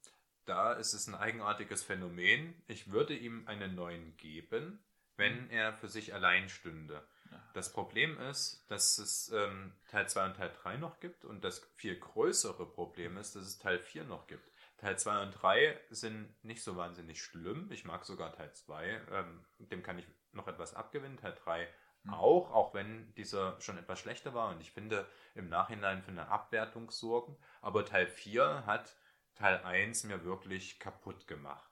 [0.46, 2.60] Da ist es ein eigenartiges Phänomen.
[2.68, 4.84] Ich würde ihm einen neuen geben,
[5.16, 7.08] wenn er für sich allein stünde.
[7.54, 11.60] Das Problem ist, dass es ähm, Teil 2 und Teil 3 noch gibt und das
[11.76, 14.50] viel größere Problem ist, dass es Teil 4 noch gibt.
[14.80, 17.70] Teil 2 und 3 sind nicht so wahnsinnig schlimm.
[17.72, 19.02] Ich mag sogar Teil 2.
[19.12, 21.18] Ähm, dem kann ich noch etwas abgewinnen.
[21.18, 21.68] Teil 3
[22.04, 22.14] Hm.
[22.14, 24.50] auch, auch wenn dieser schon etwas schlechter war.
[24.50, 27.38] Und ich finde im Nachhinein für eine Abwertung sorgen.
[27.62, 28.96] Aber Teil 4 hat
[29.36, 31.66] Teil 1 mir wirklich kaputt gemacht.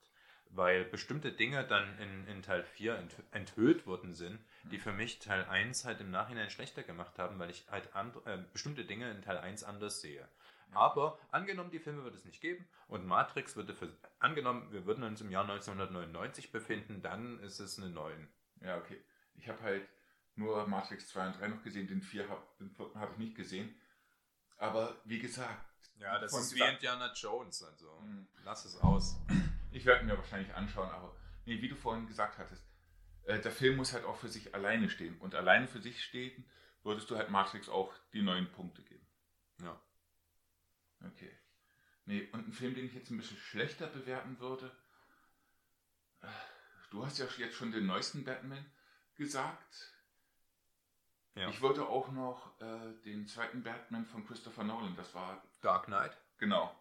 [0.49, 5.19] Weil bestimmte Dinge dann in, in Teil 4 ent, enthüllt worden sind, die für mich
[5.19, 9.11] Teil 1 halt im Nachhinein schlechter gemacht haben, weil ich halt and, äh, bestimmte Dinge
[9.11, 10.27] in Teil 1 anders sehe.
[10.73, 13.89] Aber angenommen, die Filme wird es nicht geben und Matrix würde für.
[14.19, 18.27] Angenommen, wir würden uns im Jahr 1999 befinden, dann ist es eine 9.
[18.61, 19.03] Ja, okay.
[19.35, 19.87] Ich habe halt
[20.35, 22.43] nur Matrix 2 und 3 noch gesehen, den 4 habe
[22.95, 23.75] hab ich nicht gesehen.
[24.57, 25.65] Aber wie gesagt,
[25.99, 28.27] Ja, das Von ist wie Indiana Jones, also Mhm.
[28.43, 29.17] lass es aus.
[29.71, 31.15] ich werde mir wahrscheinlich anschauen, aber
[31.45, 32.63] nee, wie du vorhin gesagt hattest,
[33.23, 35.17] äh, der Film muss halt auch für sich alleine stehen.
[35.19, 36.45] Und alleine für sich stehen,
[36.83, 39.05] würdest du halt Matrix auch die neun Punkte geben.
[39.61, 39.79] Ja.
[41.05, 41.31] Okay.
[42.07, 44.71] Nee, und ein Film, den ich jetzt ein bisschen schlechter bewerten würde.
[46.21, 46.27] äh,
[46.89, 48.65] Du hast ja jetzt schon den neuesten Batman
[49.15, 49.93] gesagt.
[51.35, 51.49] ja.
[51.49, 56.17] Ich würde auch noch äh, den zweiten Batman von Christopher Nolan, das war Dark Knight,
[56.37, 56.73] genau.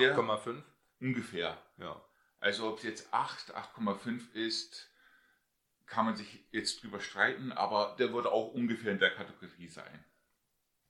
[0.00, 0.60] Der 8,5.
[1.00, 1.56] ungefähr.
[1.76, 2.02] Ja.
[2.40, 4.90] Also ob es jetzt 8, 8,5 ist,
[5.86, 10.04] kann man sich jetzt drüber streiten, aber der würde auch ungefähr in der Kategorie sein.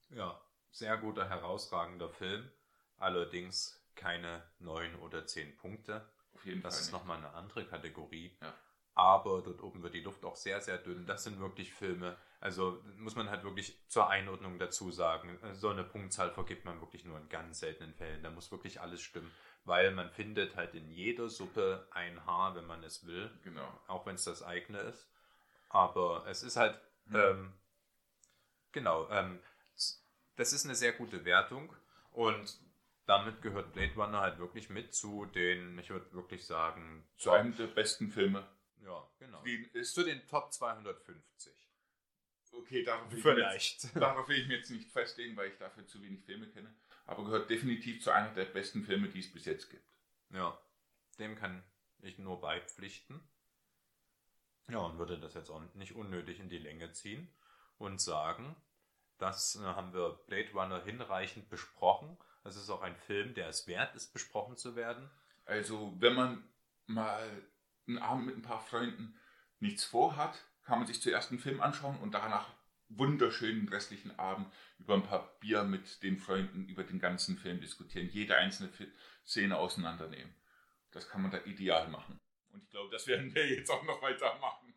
[0.08, 2.50] Ja, sehr guter, herausragender Film.
[2.98, 6.08] Allerdings keine 9 oder 10 Punkte.
[6.34, 6.82] Auf jeden Das Fall.
[6.84, 8.36] ist nochmal eine andere Kategorie.
[8.40, 8.54] Ja.
[8.94, 11.06] Aber dort oben wird die Luft auch sehr, sehr dünn.
[11.06, 12.16] Das sind wirklich Filme.
[12.40, 15.38] Also muss man halt wirklich zur Einordnung dazu sagen.
[15.52, 18.22] So eine Punktzahl vergibt man wirklich nur in ganz seltenen Fällen.
[18.24, 19.30] Da muss wirklich alles stimmen.
[19.64, 23.30] Weil man findet halt in jeder Suppe ein Haar, wenn man es will.
[23.44, 23.68] Genau.
[23.86, 25.08] Auch wenn es das eigene ist.
[25.68, 27.14] Aber es ist halt, Hm.
[27.16, 27.52] ähm,
[28.72, 29.38] genau, ähm,
[30.36, 31.72] das ist eine sehr gute Wertung
[32.12, 32.58] und
[33.08, 37.56] damit gehört Blade Runner halt wirklich mit zu den, ich würde wirklich sagen, zu einem
[37.56, 38.46] der besten Filme.
[38.82, 39.42] Ja, genau.
[39.72, 41.52] Ist zu den Top 250.
[42.52, 43.78] Okay, darauf will, Vielleicht.
[43.78, 46.48] Ich jetzt, darauf will ich mir jetzt nicht festlegen, weil ich dafür zu wenig Filme
[46.48, 46.74] kenne.
[47.06, 49.90] Aber gehört definitiv zu einer der besten Filme, die es bis jetzt gibt.
[50.30, 50.60] Ja,
[51.18, 51.64] dem kann
[52.00, 53.26] ich nur beipflichten.
[54.68, 57.34] Ja, und würde das jetzt auch nicht unnötig in die Länge ziehen
[57.78, 58.54] und sagen,
[59.16, 62.18] das äh, haben wir Blade Runner hinreichend besprochen.
[62.48, 65.10] Das ist auch ein Film, der es wert ist, besprochen zu werden.
[65.44, 66.42] Also, wenn man
[66.86, 67.28] mal
[67.86, 69.14] einen Abend mit ein paar Freunden
[69.60, 72.48] nichts vorhat, kann man sich zuerst einen Film anschauen und danach
[72.88, 78.08] wunderschönen restlichen Abend über ein paar Bier mit den Freunden über den ganzen Film diskutieren,
[78.08, 78.70] jede einzelne
[79.26, 80.34] Szene auseinandernehmen.
[80.92, 82.18] Das kann man da ideal machen.
[82.50, 84.72] Und ich glaube, das werden wir jetzt auch noch weitermachen.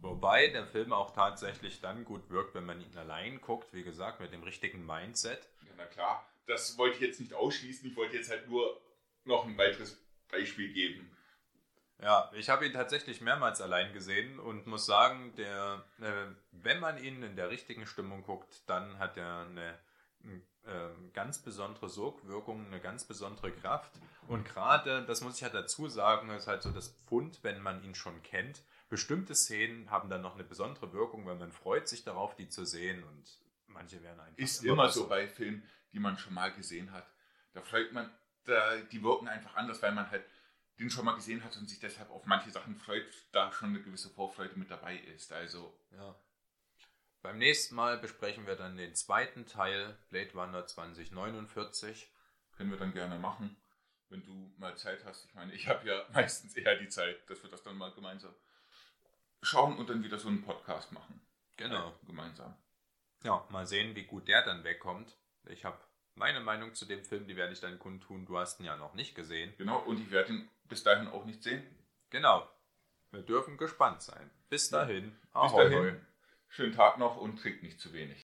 [0.00, 4.20] Wobei der Film auch tatsächlich dann gut wirkt, wenn man ihn allein guckt, wie gesagt,
[4.20, 5.46] mit dem richtigen Mindset.
[5.66, 7.88] Ja, na klar, das wollte ich jetzt nicht ausschließen.
[7.88, 8.80] Ich wollte jetzt halt nur
[9.24, 9.98] noch ein weiteres
[10.30, 11.16] Beispiel geben.
[12.00, 17.02] Ja, ich habe ihn tatsächlich mehrmals allein gesehen und muss sagen, der, äh, wenn man
[17.02, 19.78] ihn in der richtigen Stimmung guckt, dann hat er eine
[20.64, 23.92] äh, ganz besondere Sogwirkung, eine ganz besondere Kraft.
[24.28, 27.82] Und gerade, das muss ich halt dazu sagen, ist halt so das Pfund, wenn man
[27.84, 28.62] ihn schon kennt.
[28.88, 32.64] Bestimmte Szenen haben dann noch eine besondere Wirkung, weil man freut sich darauf, die zu
[32.64, 33.24] sehen und
[33.66, 34.38] manche werden einfach.
[34.38, 37.06] Ist immer so bei Filmen, die man schon mal gesehen hat.
[37.52, 38.10] Da freut man,
[38.44, 40.24] da, die wirken einfach anders, weil man halt
[40.78, 43.82] den schon mal gesehen hat und sich deshalb auf manche Sachen freut, da schon eine
[43.82, 45.32] gewisse Vorfreude mit dabei ist.
[45.32, 45.78] Also.
[45.92, 46.14] Ja.
[47.22, 52.10] Beim nächsten Mal besprechen wir dann den zweiten Teil, Blade Runner 2049.
[52.56, 53.56] Können wir dann gerne machen,
[54.08, 55.26] wenn du mal Zeit hast.
[55.26, 58.34] Ich meine, ich habe ja meistens eher die Zeit, dass wir das dann mal gemeinsam
[59.40, 61.20] schauen und dann wieder so einen Podcast machen.
[61.56, 61.90] Genau.
[61.90, 62.56] Äh, gemeinsam.
[63.22, 65.16] Ja, mal sehen, wie gut der dann wegkommt.
[65.46, 65.78] Ich habe
[66.14, 68.26] meine Meinung zu dem Film, die werde ich dann kundtun.
[68.26, 69.52] Du hast ihn ja noch nicht gesehen.
[69.58, 71.62] Genau, und ich werde ihn bis dahin auch nicht sehen.
[72.10, 72.48] Genau.
[73.10, 74.30] Wir dürfen gespannt sein.
[74.48, 75.16] Bis dahin.
[75.32, 75.64] Ahoi.
[75.64, 76.06] Bis dahin.
[76.48, 78.20] Schönen Tag noch und trinkt nicht zu wenig.